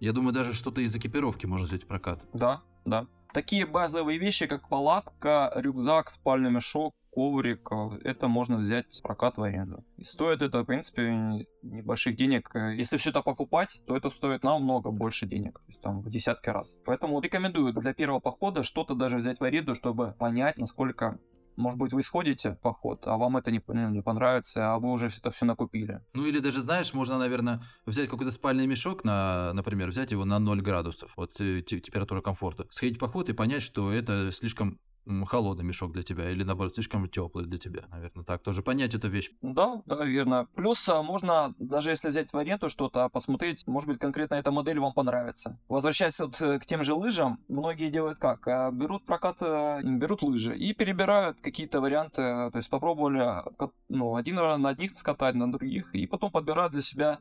Я 0.00 0.12
думаю, 0.12 0.32
даже 0.32 0.54
что-то 0.54 0.80
из 0.80 0.94
экипировки 0.94 1.46
можно 1.46 1.66
взять 1.66 1.84
в 1.84 1.86
прокат. 1.86 2.24
Да, 2.32 2.62
да. 2.84 3.06
Такие 3.32 3.66
базовые 3.66 4.18
вещи, 4.18 4.46
как 4.46 4.68
палатка, 4.68 5.52
рюкзак, 5.56 6.10
спальный 6.10 6.50
мешок, 6.50 6.94
коврик, 7.16 7.68
э, 7.72 7.98
это 8.04 8.28
можно 8.28 8.58
взять 8.58 8.94
в 8.94 9.02
прокат 9.02 9.38
в 9.38 9.42
аренду. 9.42 9.84
И 9.96 10.04
стоит 10.04 10.42
это, 10.42 10.62
в 10.62 10.66
принципе, 10.66 11.46
небольших 11.62 12.14
денег. 12.14 12.50
Если 12.54 12.98
все 12.98 13.10
это 13.10 13.22
покупать, 13.22 13.80
то 13.86 13.96
это 13.96 14.10
стоит 14.10 14.44
намного 14.44 14.90
больше 14.90 15.26
денег, 15.26 15.58
то 15.58 15.64
есть 15.66 15.80
там 15.80 16.02
в 16.02 16.10
десятки 16.10 16.50
раз. 16.50 16.76
Поэтому 16.84 17.20
рекомендую 17.20 17.72
для 17.72 17.94
первого 17.94 18.20
похода 18.20 18.62
что-то 18.62 18.94
даже 18.94 19.16
взять 19.16 19.40
в 19.40 19.44
аренду, 19.44 19.74
чтобы 19.74 20.14
понять, 20.18 20.58
насколько 20.58 21.18
может 21.56 21.78
быть, 21.78 21.92
вы 21.92 22.02
сходите 22.02 22.52
в 22.52 22.60
поход, 22.60 23.06
а 23.06 23.16
вам 23.16 23.36
это 23.36 23.50
не, 23.50 23.62
ну, 23.66 23.90
не 23.90 24.02
понравится, 24.02 24.74
а 24.74 24.78
вы 24.78 24.90
уже 24.90 25.08
это 25.08 25.30
все 25.30 25.44
накупили. 25.44 26.00
Ну 26.14 26.26
или 26.26 26.38
даже, 26.38 26.62
знаешь, 26.62 26.92
можно, 26.94 27.18
наверное, 27.18 27.62
взять 27.84 28.08
какой-то 28.08 28.32
спальный 28.32 28.66
мешок, 28.66 29.04
на, 29.04 29.52
например, 29.52 29.88
взять 29.88 30.10
его 30.10 30.24
на 30.24 30.38
0 30.38 30.60
градусов, 30.62 31.12
вот 31.16 31.40
э, 31.40 31.62
температура 31.62 32.20
комфорта, 32.20 32.66
сходить 32.70 32.96
в 32.96 33.00
поход 33.00 33.28
и 33.28 33.32
понять, 33.32 33.62
что 33.62 33.92
это 33.92 34.30
слишком 34.32 34.78
холодный 35.26 35.64
мешок 35.64 35.92
для 35.92 36.02
тебя, 36.02 36.30
или 36.30 36.42
наоборот, 36.42 36.74
слишком 36.74 37.06
теплый 37.08 37.46
для 37.46 37.58
тебя, 37.58 37.84
наверное, 37.90 38.24
так 38.24 38.42
тоже 38.42 38.62
понять 38.62 38.94
эту 38.94 39.08
вещь. 39.08 39.30
Да, 39.42 39.82
да, 39.86 40.04
верно. 40.04 40.48
Плюс 40.54 40.88
а, 40.88 41.02
можно, 41.02 41.54
даже 41.58 41.90
если 41.90 42.08
взять 42.08 42.32
в 42.32 42.36
аренду 42.36 42.68
что-то, 42.68 43.08
посмотреть, 43.08 43.66
может 43.66 43.88
быть, 43.88 43.98
конкретно 43.98 44.34
эта 44.34 44.50
модель 44.50 44.80
вам 44.80 44.92
понравится. 44.92 45.58
Возвращаясь 45.68 46.18
вот 46.18 46.40
э, 46.40 46.58
к 46.58 46.66
тем 46.66 46.82
же 46.82 46.94
лыжам, 46.94 47.38
многие 47.48 47.90
делают 47.90 48.18
как? 48.18 48.46
А, 48.48 48.70
берут 48.70 49.04
прокат, 49.04 49.40
берут 49.82 50.22
лыжи 50.22 50.56
и 50.56 50.72
перебирают 50.72 51.40
какие-то 51.40 51.80
варианты, 51.80 52.22
то 52.22 52.52
есть 52.54 52.70
попробовали 52.70 53.42
ну, 53.88 54.16
один 54.16 54.36
на 54.36 54.68
одних 54.68 54.96
скатать, 54.96 55.34
на 55.34 55.50
других, 55.50 55.94
и 55.94 56.06
потом 56.06 56.30
подбирают 56.30 56.72
для 56.72 56.82
себя 56.82 57.18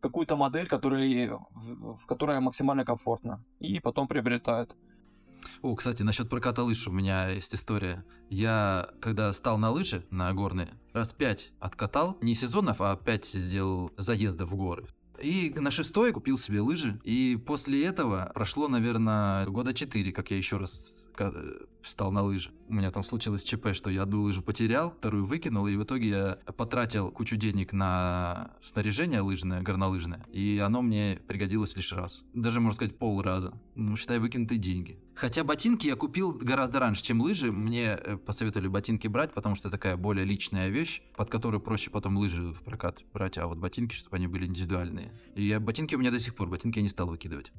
какую-то 0.00 0.36
модель, 0.36 0.66
которая, 0.66 1.38
в 1.52 2.06
которой 2.06 2.40
максимально 2.40 2.84
комфортно, 2.84 3.44
и 3.58 3.80
потом 3.80 4.08
приобретают. 4.08 4.76
О, 5.62 5.74
кстати, 5.74 6.02
насчет 6.02 6.28
проката 6.28 6.62
лыж 6.62 6.86
у 6.88 6.92
меня 6.92 7.28
есть 7.28 7.54
история. 7.54 8.04
Я, 8.28 8.90
когда 9.00 9.32
стал 9.32 9.58
на 9.58 9.70
лыжи, 9.70 10.04
на 10.10 10.32
горные, 10.32 10.74
раз 10.92 11.12
пять 11.12 11.52
откатал, 11.60 12.16
не 12.20 12.34
сезонов, 12.34 12.80
а 12.80 12.96
пять 12.96 13.26
сделал 13.26 13.92
заездов 13.96 14.50
в 14.50 14.56
горы. 14.56 14.86
И 15.22 15.52
на 15.54 15.70
шестой 15.70 16.12
купил 16.12 16.38
себе 16.38 16.60
лыжи. 16.60 16.98
И 17.04 17.38
после 17.46 17.84
этого 17.84 18.30
прошло, 18.34 18.68
наверное, 18.68 19.46
года 19.46 19.74
четыре, 19.74 20.12
как 20.12 20.30
я 20.30 20.38
еще 20.38 20.56
раз 20.56 21.08
встал 21.82 22.12
на 22.12 22.22
лыжи. 22.22 22.50
У 22.68 22.74
меня 22.74 22.90
там 22.90 23.02
случилось 23.02 23.42
ЧП, 23.42 23.68
что 23.72 23.90
я 23.90 24.02
одну 24.02 24.22
лыжу 24.22 24.42
потерял, 24.42 24.92
вторую 24.92 25.26
выкинул, 25.26 25.66
и 25.66 25.76
в 25.76 25.82
итоге 25.82 26.08
я 26.08 26.38
потратил 26.56 27.10
кучу 27.10 27.36
денег 27.36 27.72
на 27.72 28.52
снаряжение 28.62 29.20
лыжное, 29.20 29.62
горнолыжное, 29.62 30.24
и 30.32 30.58
оно 30.58 30.82
мне 30.82 31.20
пригодилось 31.26 31.76
лишь 31.76 31.92
раз. 31.92 32.24
Даже, 32.32 32.60
можно 32.60 32.76
сказать, 32.76 32.98
полраза. 32.98 33.52
Ну, 33.74 33.96
считай, 33.96 34.18
выкинутые 34.18 34.58
деньги. 34.58 34.98
Хотя 35.14 35.44
ботинки 35.44 35.86
я 35.86 35.96
купил 35.96 36.32
гораздо 36.32 36.78
раньше, 36.80 37.02
чем 37.02 37.20
лыжи. 37.20 37.52
Мне 37.52 37.98
э, 38.00 38.16
посоветовали 38.16 38.68
ботинки 38.68 39.06
брать, 39.06 39.34
потому 39.34 39.54
что 39.54 39.70
такая 39.70 39.96
более 39.96 40.24
личная 40.24 40.68
вещь, 40.68 41.02
под 41.16 41.28
которую 41.28 41.60
проще 41.60 41.90
потом 41.90 42.16
лыжи 42.16 42.52
в 42.52 42.62
прокат 42.62 43.04
брать, 43.12 43.36
а 43.36 43.46
вот 43.46 43.58
ботинки, 43.58 43.94
чтобы 43.94 44.16
они 44.16 44.28
были 44.28 44.46
индивидуальные. 44.46 45.12
И 45.34 45.46
я, 45.46 45.60
ботинки 45.60 45.94
у 45.94 45.98
меня 45.98 46.10
до 46.10 46.20
сих 46.20 46.34
пор, 46.34 46.48
ботинки 46.48 46.78
я 46.78 46.82
не 46.82 46.88
стал 46.88 47.08
выкидывать. 47.08 47.52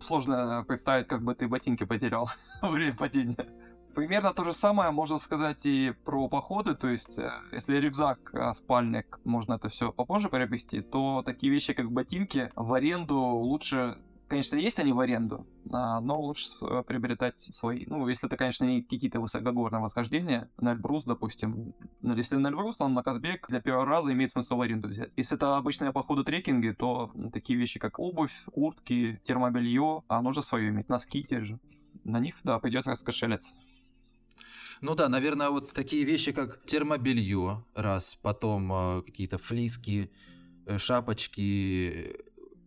Сложно 0.00 0.64
представить, 0.66 1.06
как 1.06 1.22
бы 1.22 1.34
ты 1.34 1.48
ботинки 1.48 1.84
потерял 1.84 2.30
во 2.62 2.70
время 2.70 2.94
падения. 2.96 3.46
Примерно 3.94 4.34
то 4.34 4.44
же 4.44 4.52
самое 4.52 4.90
можно 4.90 5.16
сказать 5.16 5.64
и 5.64 5.94
про 6.04 6.28
походы, 6.28 6.74
то 6.74 6.86
есть 6.86 7.18
э, 7.18 7.30
если 7.50 7.78
рюкзак, 7.78 8.34
э, 8.34 8.52
спальник, 8.52 9.18
можно 9.24 9.54
это 9.54 9.70
все 9.70 9.90
попозже 9.90 10.28
приобрести, 10.28 10.82
то 10.82 11.22
такие 11.24 11.50
вещи, 11.50 11.72
как 11.72 11.90
ботинки, 11.90 12.52
в 12.56 12.74
аренду 12.74 13.16
лучше 13.16 13.96
конечно, 14.28 14.56
есть 14.56 14.78
они 14.78 14.92
в 14.92 15.00
аренду, 15.00 15.46
а, 15.72 16.00
но 16.00 16.20
лучше 16.20 16.46
э, 16.62 16.82
приобретать 16.86 17.40
свои. 17.40 17.84
Ну, 17.86 18.06
если 18.08 18.28
это, 18.28 18.36
конечно, 18.36 18.64
не 18.64 18.82
какие-то 18.82 19.20
высокогорные 19.20 19.80
восхождения, 19.80 20.50
на 20.58 20.72
Эльбрус, 20.72 21.04
допустим. 21.04 21.74
Если 22.02 22.36
на 22.36 22.48
Эльбрус, 22.48 22.76
то 22.76 22.88
на 22.88 23.02
Казбек 23.02 23.48
для 23.48 23.60
первого 23.60 23.86
раза 23.86 24.12
имеет 24.12 24.30
смысл 24.30 24.56
в 24.56 24.60
аренду 24.60 24.88
взять. 24.88 25.10
Если 25.16 25.36
это 25.36 25.56
обычные 25.56 25.92
походы 25.92 26.24
трекинги, 26.24 26.70
то 26.70 27.12
такие 27.32 27.58
вещи, 27.58 27.78
как 27.78 27.98
обувь, 27.98 28.44
куртки, 28.52 29.20
термобелье, 29.24 30.02
а 30.08 30.22
нужно 30.22 30.42
свое 30.42 30.68
иметь, 30.68 30.88
носки 30.88 31.22
те 31.22 31.42
же. 31.42 31.58
На 32.04 32.20
них, 32.20 32.36
да, 32.44 32.58
придется 32.58 32.90
раскошелиться. 32.90 33.56
Ну 34.80 34.94
да, 34.94 35.08
наверное, 35.08 35.50
вот 35.50 35.72
такие 35.72 36.04
вещи, 36.04 36.32
как 36.32 36.62
термобелье, 36.64 37.64
раз, 37.74 38.18
потом 38.20 38.72
э, 38.72 39.02
какие-то 39.02 39.38
флиски, 39.38 40.10
э, 40.66 40.78
шапочки, 40.78 42.14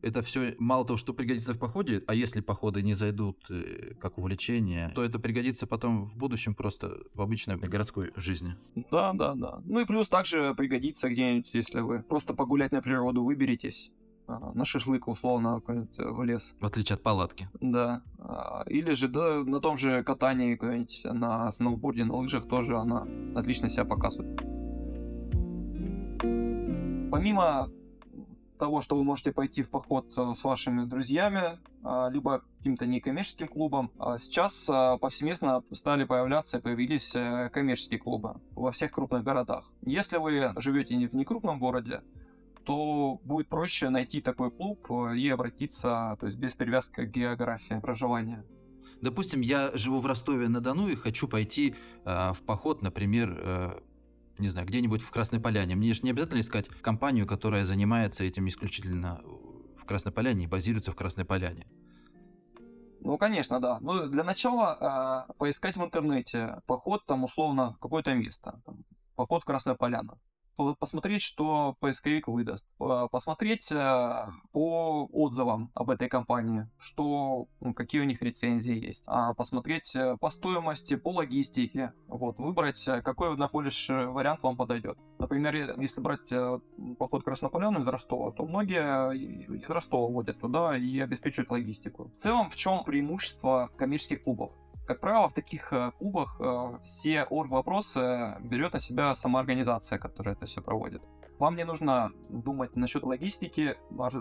это 0.02 0.22
все 0.22 0.56
мало 0.60 0.86
того, 0.86 0.98
что 0.98 1.14
пригодится 1.14 1.54
в 1.54 1.60
походе, 1.60 2.04
а 2.08 2.14
если 2.14 2.42
походы 2.42 2.82
не 2.82 2.94
зайдут 2.94 3.38
э, 3.50 3.94
как 4.00 4.18
увлечение, 4.18 4.92
то 4.96 5.04
это 5.04 5.20
пригодится 5.20 5.68
потом 5.68 6.06
в 6.06 6.18
будущем 6.18 6.56
просто 6.56 7.00
в 7.14 7.22
обычной 7.22 7.58
городской 7.58 8.12
жизни. 8.16 8.56
Да, 8.92 9.14
да, 9.14 9.34
да. 9.36 9.62
Ну 9.66 9.82
и 9.82 9.86
плюс 9.86 10.10
также 10.10 10.54
пригодится 10.56 11.10
где-нибудь, 11.10 11.54
если 11.54 11.82
вы 11.82 12.04
просто 12.04 12.34
погулять 12.34 12.72
на 12.72 12.82
природу 12.82 13.24
выберетесь, 13.24 13.92
а, 14.28 14.52
на 14.54 14.64
шашлык, 14.64 15.08
условно, 15.08 15.56
какой-нибудь 15.56 15.98
в 15.98 16.24
лес. 16.24 16.56
В 16.60 16.66
отличие 16.66 16.96
от 16.96 17.04
палатки. 17.04 17.50
Да. 17.60 18.04
А, 18.20 18.64
или 18.68 18.92
же 18.92 19.08
да, 19.08 19.44
на 19.44 19.60
том 19.60 19.78
же 19.78 20.04
катании 20.04 20.56
какой-нибудь 20.56 21.02
на 21.06 21.52
сноуборде, 21.52 22.06
на 22.06 22.16
лыжах 22.16 22.48
тоже 22.48 22.78
она 22.78 23.08
отлично 23.36 23.70
себя 23.70 23.86
показывает. 23.86 24.40
Помимо 27.12 27.72
того, 28.60 28.82
что 28.82 28.96
вы 28.96 29.04
можете 29.04 29.32
пойти 29.32 29.64
в 29.64 29.70
поход 29.70 30.14
э, 30.18 30.34
с 30.36 30.44
вашими 30.44 30.86
друзьями, 30.86 31.58
а, 31.84 32.10
либо 32.10 32.44
каким-то 32.58 32.86
некоммерческим 32.86 33.48
клубом. 33.48 33.92
А 33.98 34.18
сейчас 34.20 34.70
а, 34.70 34.98
повсеместно 34.98 35.64
стали 35.72 36.04
появляться 36.04 36.58
и 36.58 36.62
появились 36.62 37.16
э, 37.16 37.50
коммерческие 37.52 38.00
клубы 38.00 38.36
во 38.52 38.72
всех 38.72 38.92
крупных 38.92 39.24
городах. 39.24 39.72
Если 39.82 40.18
вы 40.18 40.52
живете 40.58 40.96
не 40.96 41.08
в 41.08 41.14
некрупном 41.14 41.58
городе, 41.58 42.02
то 42.66 43.20
будет 43.24 43.48
проще 43.48 43.90
найти 43.90 44.22
такой 44.22 44.52
клуб 44.52 44.86
э, 44.92 45.18
и 45.18 45.30
обратиться, 45.30 46.18
то 46.20 46.28
есть 46.28 46.38
без 46.38 46.54
привязки 46.54 47.06
к 47.06 47.10
географии 47.10 47.80
проживания. 47.80 48.46
Допустим, 49.02 49.42
я 49.42 49.72
живу 49.76 50.02
в 50.02 50.06
Ростове-на-Дону 50.06 50.90
и 50.90 50.96
хочу 50.96 51.28
пойти 51.28 51.76
э, 52.06 52.34
в 52.34 52.44
поход, 52.44 52.82
например, 52.82 53.40
э, 53.40 53.80
не 54.40 54.50
знаю, 54.50 54.68
где-нибудь 54.68 55.02
в 55.02 55.12
Красной 55.12 55.40
Поляне. 55.40 55.76
Мне 55.76 55.94
же 55.94 56.02
не 56.04 56.12
обязательно 56.12 56.42
искать 56.42 56.68
компанию, 56.68 57.28
которая 57.28 57.66
занимается 57.66 58.24
этим 58.24 58.48
исключительно 58.48 59.22
в 59.78 59.86
Красной 59.86 60.12
Поляне 60.12 60.46
и 60.46 60.48
базируется 60.48 60.92
в 60.92 60.96
Красной 60.96 61.26
Поляне. 61.26 61.68
Ну, 63.02 63.18
конечно, 63.18 63.60
да. 63.60 63.80
Ну, 63.80 64.08
для 64.08 64.24
начала 64.24 65.28
э, 65.30 65.34
поискать 65.38 65.78
в 65.78 65.84
интернете 65.84 66.62
поход 66.66 67.06
там 67.06 67.24
условно 67.24 67.74
в 67.74 67.80
какое-то 67.80 68.14
место. 68.14 68.62
Там, 68.66 68.84
поход 69.16 69.44
в 69.44 69.46
Красную 69.46 69.78
Поляну 69.78 70.20
посмотреть, 70.80 71.22
что 71.22 71.76
поисковик 71.80 72.28
выдаст, 72.28 72.68
посмотреть 72.78 73.72
э, 73.72 74.26
по 74.52 75.08
отзывам 75.12 75.72
об 75.74 75.90
этой 75.90 76.10
компании, 76.10 76.68
что, 76.78 77.48
какие 77.76 78.02
у 78.02 78.06
них 78.06 78.22
рецензии 78.22 78.74
есть, 78.74 79.04
а 79.08 79.34
посмотреть 79.34 79.96
э, 79.96 80.18
по 80.20 80.30
стоимости, 80.30 80.96
по 80.96 81.12
логистике, 81.12 81.94
вот, 82.08 82.38
выбрать, 82.40 82.88
э, 82.88 83.02
какой 83.02 83.36
находишь 83.38 83.90
вариант 83.90 84.44
вам 84.44 84.58
подойдет. 84.58 84.98
Например, 85.18 85.80
если 85.80 86.02
брать 86.02 86.32
поход 86.98 87.24
Краснополяну 87.24 87.82
из 87.82 87.88
Ростова, 87.88 88.32
то 88.32 88.46
многие 88.46 89.16
из 89.16 89.70
Ростова 89.70 90.08
водят 90.08 90.40
туда 90.40 90.78
и 90.78 91.00
обеспечивают 91.00 91.52
логистику. 91.52 92.12
В 92.16 92.18
целом, 92.18 92.50
в 92.50 92.56
чем 92.56 92.84
преимущество 92.84 93.70
коммерческих 93.78 94.24
клубов? 94.24 94.52
Как 94.90 95.02
правило, 95.02 95.30
в 95.30 95.34
таких 95.34 95.72
э, 95.72 95.92
клубах 96.00 96.38
э, 96.40 96.80
все 96.84 97.24
орг-вопросы 97.26 98.38
берет 98.40 98.74
на 98.74 98.80
себя 98.80 99.14
сама 99.14 99.40
организация, 99.40 100.00
которая 100.00 100.34
это 100.34 100.48
все 100.48 100.64
проводит. 100.64 101.04
Вам 101.38 101.56
не 101.56 101.64
нужно 101.64 102.12
думать 102.28 102.76
насчет 102.76 103.04
логистики, 103.04 103.76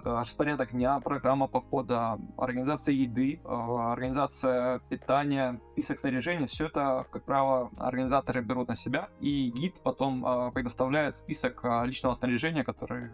распорядок 0.04 0.72
дня, 0.72 1.00
программа 1.00 1.48
похода, 1.48 2.18
организация 2.37 2.94
еды, 2.94 3.40
э, 3.42 3.48
организация 3.48 4.81
питания, 4.90 5.59
список 5.72 6.00
снаряжения. 6.00 6.46
Все 6.46 6.66
это, 6.66 7.07
как 7.12 7.24
правило, 7.24 7.70
организаторы 7.78 8.42
берут 8.42 8.68
на 8.68 8.74
себя, 8.74 9.09
и 9.20 9.50
гид 9.50 9.81
потом 9.83 10.52
предоставляет 10.52 11.16
список 11.16 11.64
личного 11.85 12.12
снаряжения, 12.12 12.62
который 12.62 13.11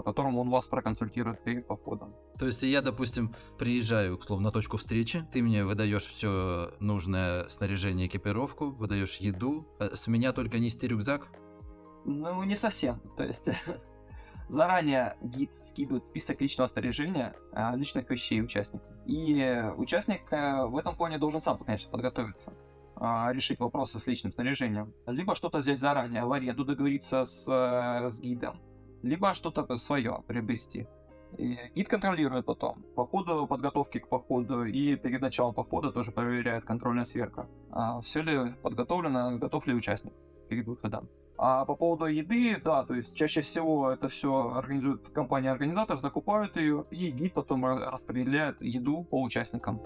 по 0.00 0.02
которому 0.02 0.40
он 0.40 0.48
вас 0.48 0.66
проконсультирует 0.66 1.44
перед 1.44 1.66
походом. 1.66 2.14
То 2.38 2.46
есть 2.46 2.62
я, 2.62 2.80
допустим, 2.80 3.34
приезжаю, 3.58 4.16
условно, 4.16 4.46
на 4.46 4.50
точку 4.50 4.78
встречи, 4.78 5.26
ты 5.30 5.42
мне 5.42 5.62
выдаешь 5.62 6.06
все 6.06 6.72
нужное 6.80 7.46
снаряжение, 7.50 8.06
экипировку, 8.06 8.70
выдаешь 8.70 9.16
еду, 9.16 9.68
э, 9.78 9.90
с 9.94 10.06
меня 10.06 10.32
только 10.32 10.58
нести 10.58 10.88
рюкзак? 10.88 11.28
Ну, 12.06 12.42
не 12.44 12.56
совсем. 12.56 13.02
То 13.18 13.24
есть 13.24 13.50
заранее 14.48 15.18
гид 15.20 15.50
скидывает 15.62 16.06
список 16.06 16.40
личного 16.40 16.68
снаряжения, 16.68 17.36
а, 17.52 17.76
личных 17.76 18.08
вещей 18.08 18.42
участника. 18.42 18.86
И 19.04 19.70
участник 19.76 20.32
э, 20.32 20.64
в 20.64 20.78
этом 20.78 20.96
плане 20.96 21.18
должен 21.18 21.42
сам, 21.42 21.58
конечно, 21.58 21.90
подготовиться 21.90 22.54
решить 23.30 23.60
вопросы 23.60 23.98
с 23.98 24.06
личным 24.06 24.30
снаряжением. 24.30 24.92
Либо 25.06 25.34
что-то 25.34 25.58
взять 25.58 25.78
заранее, 25.78 26.26
в 26.26 26.32
аренду 26.32 26.66
договориться 26.66 27.24
с, 27.24 27.48
э, 27.48 28.10
с 28.10 28.20
гидом, 28.20 28.60
либо 29.02 29.34
что-то 29.34 29.76
свое 29.76 30.22
приобрести. 30.26 30.86
Гид 31.38 31.88
контролирует 31.88 32.46
потом. 32.46 32.82
По 32.96 33.06
ходу 33.06 33.46
подготовки 33.46 33.98
к 33.98 34.08
походу 34.08 34.64
и 34.64 34.96
перед 34.96 35.20
началом 35.20 35.54
похода 35.54 35.92
тоже 35.92 36.10
проверяет 36.10 36.64
контрольная 36.64 37.04
сверка. 37.04 37.46
А 37.70 38.00
все 38.00 38.22
ли 38.22 38.52
подготовлено, 38.62 39.38
готов 39.38 39.66
ли 39.66 39.74
участник 39.74 40.12
перед 40.48 40.66
выходом. 40.66 41.08
А 41.38 41.64
по 41.64 41.74
поводу 41.74 42.04
еды, 42.06 42.60
да, 42.62 42.84
то 42.84 42.94
есть 42.94 43.16
чаще 43.16 43.40
всего 43.40 43.90
это 43.90 44.08
все 44.08 44.52
организует 44.54 45.08
компания-организатор, 45.08 45.96
закупают 45.96 46.56
ее, 46.56 46.84
и 46.90 47.10
гид 47.10 47.32
потом 47.32 47.64
распределяет 47.64 48.60
еду 48.60 49.04
по 49.04 49.22
участникам. 49.22 49.80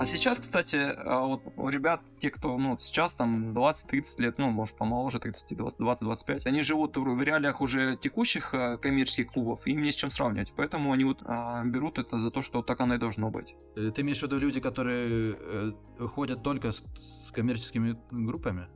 А 0.00 0.06
сейчас, 0.06 0.40
кстати, 0.40 0.76
а, 0.76 1.26
вот 1.26 1.42
у 1.58 1.68
ребят, 1.68 2.00
те, 2.18 2.30
кто, 2.30 2.56
ну, 2.56 2.78
сейчас 2.80 3.12
там 3.12 3.52
20-30 3.52 4.22
лет, 4.22 4.38
ну, 4.38 4.48
может, 4.48 4.74
помоложе, 4.78 5.18
30, 5.20 5.52
20-25, 5.52 6.46
они 6.46 6.62
живут 6.62 6.96
в 6.96 7.20
реалиях 7.20 7.60
уже 7.60 7.98
текущих 7.98 8.54
а, 8.54 8.78
коммерческих 8.78 9.30
клубов, 9.30 9.66
им 9.66 9.82
не 9.82 9.92
с 9.92 9.94
чем 9.94 10.10
сравнивать. 10.10 10.54
Поэтому 10.56 10.92
они 10.92 11.04
вот 11.04 11.18
а, 11.26 11.62
берут 11.66 11.98
это 11.98 12.18
за 12.18 12.30
то, 12.30 12.40
что 12.40 12.62
так 12.62 12.80
оно 12.80 12.94
и 12.94 12.98
должно 12.98 13.30
быть. 13.30 13.54
Э, 13.76 13.90
ты 13.94 14.00
имеешь 14.00 14.20
в 14.20 14.22
виду 14.22 14.38
люди, 14.38 14.58
которые 14.58 15.36
э, 15.38 15.72
ходят 16.06 16.42
только 16.42 16.72
с, 16.72 16.82
с 16.96 17.30
коммерческими 17.30 17.98
группами? 18.10 18.68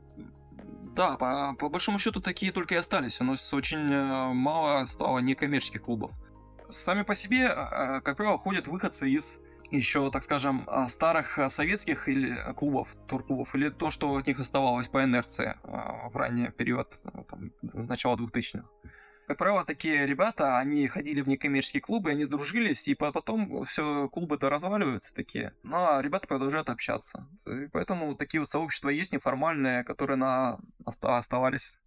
Да, 0.95 1.17
по, 1.17 1.55
по 1.57 1.69
большому 1.69 1.97
счету 1.97 2.21
такие 2.21 2.51
только 2.51 2.75
и 2.75 2.77
остались. 2.77 3.19
У 3.19 3.23
нас 3.23 3.51
очень 3.51 3.91
э, 3.91 4.31
мало 4.31 4.85
стало 4.85 5.17
некоммерческих 5.17 5.81
клубов. 5.81 6.11
Сами 6.69 7.01
по 7.01 7.15
себе, 7.15 7.49
как 7.49 8.17
правило, 8.17 8.37
ходят 8.37 8.67
выходцы 8.67 9.09
из 9.09 9.39
еще, 9.71 10.11
так 10.11 10.23
скажем, 10.23 10.63
а, 10.67 10.87
старых 10.87 11.39
а, 11.39 11.49
советских 11.49 12.07
или 12.07 12.31
а, 12.37 12.53
клубов, 12.53 12.95
турклубов, 13.07 13.55
или 13.55 13.69
то, 13.69 13.89
что 13.89 14.15
от 14.15 14.27
них 14.27 14.39
оставалось 14.39 14.87
по 14.87 15.03
инерции 15.03 15.57
в 15.63 16.15
ранний 16.15 16.49
период 16.49 16.95
там, 17.29 17.51
начала 17.61 18.15
2000-х. 18.15 18.65
Как 19.27 19.37
правило, 19.37 19.65
такие 19.65 20.05
ребята, 20.05 20.59
они 20.59 20.87
ходили 20.87 21.21
в 21.21 21.27
некоммерческие 21.27 21.81
клубы, 21.81 22.11
они 22.11 22.25
сдружились, 22.25 22.87
и 22.87 22.93
потом 22.93 23.65
все 23.65 24.07
клубы-то 24.09 24.51
разваливаются 24.51 25.15
такие. 25.15 25.53
А 25.71 25.99
ребята 25.99 26.27
продолжают 26.27 26.69
общаться. 26.69 27.27
И 27.47 27.65
поэтому 27.71 28.13
такие 28.13 28.39
вот 28.39 28.49
сообщества 28.49 28.89
есть 28.89 29.13
неформальные, 29.13 29.83
которые 29.83 30.17
на... 30.17 30.59
оставались 30.85 31.79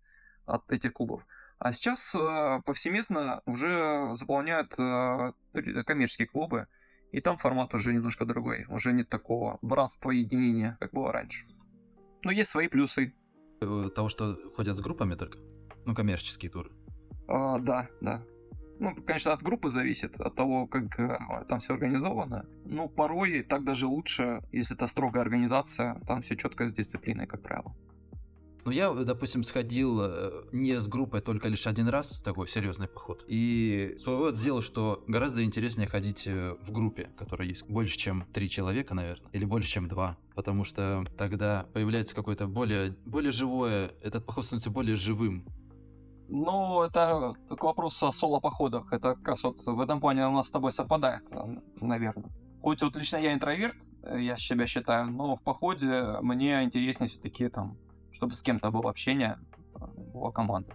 от 0.47 0.69
этих 0.73 0.93
клубов. 0.95 1.25
А 1.61 1.73
сейчас 1.73 2.17
повсеместно 2.65 3.41
уже 3.47 4.11
заполняют 4.15 4.75
коммерческие 4.75 6.27
клубы, 6.27 6.67
и 7.13 7.21
там 7.21 7.37
формат 7.37 7.75
уже 7.75 7.93
немножко 7.93 8.25
другой. 8.25 8.67
Уже 8.69 8.93
нет 8.93 9.09
такого 9.09 9.59
братства 9.63 10.11
и 10.11 10.19
единения, 10.19 10.77
как 10.81 10.93
было 10.93 11.13
раньше. 11.13 11.47
Но 12.25 12.31
есть 12.31 12.51
свои 12.51 12.69
плюсы. 12.69 13.15
Э, 13.61 13.91
того, 13.95 14.09
что 14.09 14.39
ходят 14.57 14.77
с 14.77 14.81
группами 14.81 15.15
только? 15.15 15.39
Ну, 15.85 15.95
коммерческие 15.95 16.51
туры. 16.51 16.71
А, 17.29 17.59
да, 17.59 17.89
да. 18.01 18.23
Ну, 18.81 18.95
конечно, 18.95 19.33
от 19.33 19.43
группы 19.43 19.71
зависит, 19.71 20.21
от 20.21 20.35
того, 20.37 20.67
как 20.67 20.99
э, 21.01 21.19
там 21.49 21.59
все 21.59 21.75
организовано. 21.75 22.47
Ну, 22.65 22.89
порой 22.89 23.43
так 23.43 23.65
даже 23.65 23.87
лучше, 23.87 24.43
если 24.53 24.77
это 24.77 24.87
строгая 24.87 25.23
организация, 25.23 26.01
там 26.07 26.23
все 26.23 26.37
четко 26.37 26.69
с 26.69 26.73
дисциплиной, 26.73 27.27
как 27.27 27.43
правило. 27.43 27.75
Ну, 28.65 28.71
я, 28.71 28.93
допустим, 28.93 29.45
сходил 29.45 30.01
э, 30.03 30.45
не 30.53 30.79
с 30.79 30.89
группой 30.89 31.21
только 31.21 31.49
лишь 31.49 31.67
один 31.67 31.89
раз, 31.89 32.21
такой 32.25 32.49
серьезный 32.49 32.89
поход. 32.89 33.25
И 33.27 33.97
вывод 34.05 34.37
сделал, 34.37 34.63
что 34.63 35.03
гораздо 35.07 35.45
интереснее 35.45 35.89
ходить 35.89 36.27
э, 36.27 36.55
в 36.61 36.73
группе, 36.73 37.09
которая 37.17 37.49
есть 37.49 37.67
больше, 37.67 37.97
чем 37.97 38.27
три 38.33 38.51
человека, 38.51 38.95
наверное, 38.95 39.31
или 39.33 39.45
больше, 39.45 39.69
чем 39.69 39.89
два. 39.89 40.19
Потому 40.35 40.65
что 40.65 41.05
тогда 41.17 41.67
появляется 41.73 42.15
какое-то 42.15 42.47
более, 42.47 42.97
более 43.07 43.33
живое, 43.33 43.93
этот 44.03 44.27
поход 44.27 44.45
становится 44.45 44.71
более 44.71 44.97
живым. 44.97 45.45
Ну, 46.29 46.83
это 46.83 47.35
к 47.49 47.63
вопросу 47.63 48.09
о 48.09 48.13
соло-походах. 48.13 48.93
Это 48.93 49.15
как 49.15 49.29
раз 49.29 49.43
вот 49.45 49.61
в 49.65 49.81
этом 49.81 49.99
плане 49.99 50.27
у 50.29 50.33
нас 50.33 50.49
с 50.49 50.51
тобой 50.51 50.73
совпадает, 50.73 51.23
наверное. 51.81 52.31
Хоть 52.61 52.83
вот 52.83 52.97
лично 52.97 53.17
я 53.17 53.33
интроверт, 53.33 53.77
э, 54.03 54.21
я 54.21 54.37
себя 54.37 54.67
считаю, 54.67 55.11
но 55.11 55.37
в 55.37 55.43
походе 55.43 56.19
мне 56.21 56.63
интереснее 56.65 57.09
все-таки 57.09 57.49
там, 57.49 57.79
чтобы 58.13 58.35
с 58.35 58.43
кем-то 58.43 58.71
было 58.71 58.91
общение, 58.91 59.39
э, 59.75 59.85
была 60.13 60.33
команда. 60.33 60.75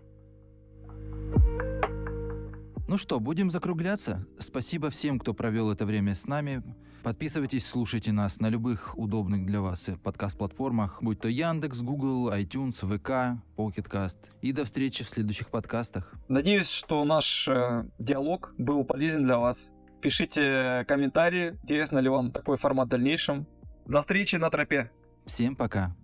Ну 2.87 2.97
что, 2.97 3.19
будем 3.19 3.49
закругляться. 3.49 4.25
Спасибо 4.39 4.89
всем, 4.89 5.17
кто 5.17 5.33
провел 5.33 5.71
это 5.71 5.85
время 5.85 6.15
с 6.15 6.27
нами. 6.27 6.61
Подписывайтесь, 7.01 7.65
слушайте 7.65 8.11
нас 8.11 8.39
на 8.39 8.47
любых 8.47 8.97
удобных 8.97 9.45
для 9.45 9.61
вас 9.61 9.89
подкаст-платформах, 10.03 11.01
будь 11.01 11.19
то 11.19 11.27
Яндекс, 11.27 11.81
Google, 11.81 12.31
iTunes, 12.31 12.75
ВК, 12.75 13.41
Pocketcast. 13.57 14.17
И 14.41 14.53
до 14.53 14.63
встречи 14.63 15.03
в 15.03 15.09
следующих 15.09 15.49
подкастах. 15.49 16.13
Надеюсь, 16.27 16.69
что 16.69 17.03
наш 17.03 17.47
э, 17.47 17.85
диалог 17.99 18.53
был 18.57 18.85
полезен 18.85 19.23
для 19.23 19.37
вас. 19.37 19.73
Пишите 20.01 20.85
комментарии, 20.87 21.57
интересно 21.63 21.99
ли 21.99 22.09
вам 22.09 22.31
такой 22.31 22.57
формат 22.57 22.87
в 22.87 22.91
дальнейшем. 22.91 23.47
До 23.85 24.01
встречи 24.01 24.35
на 24.37 24.49
тропе. 24.49 24.91
Всем 25.25 25.55
пока. 25.55 25.95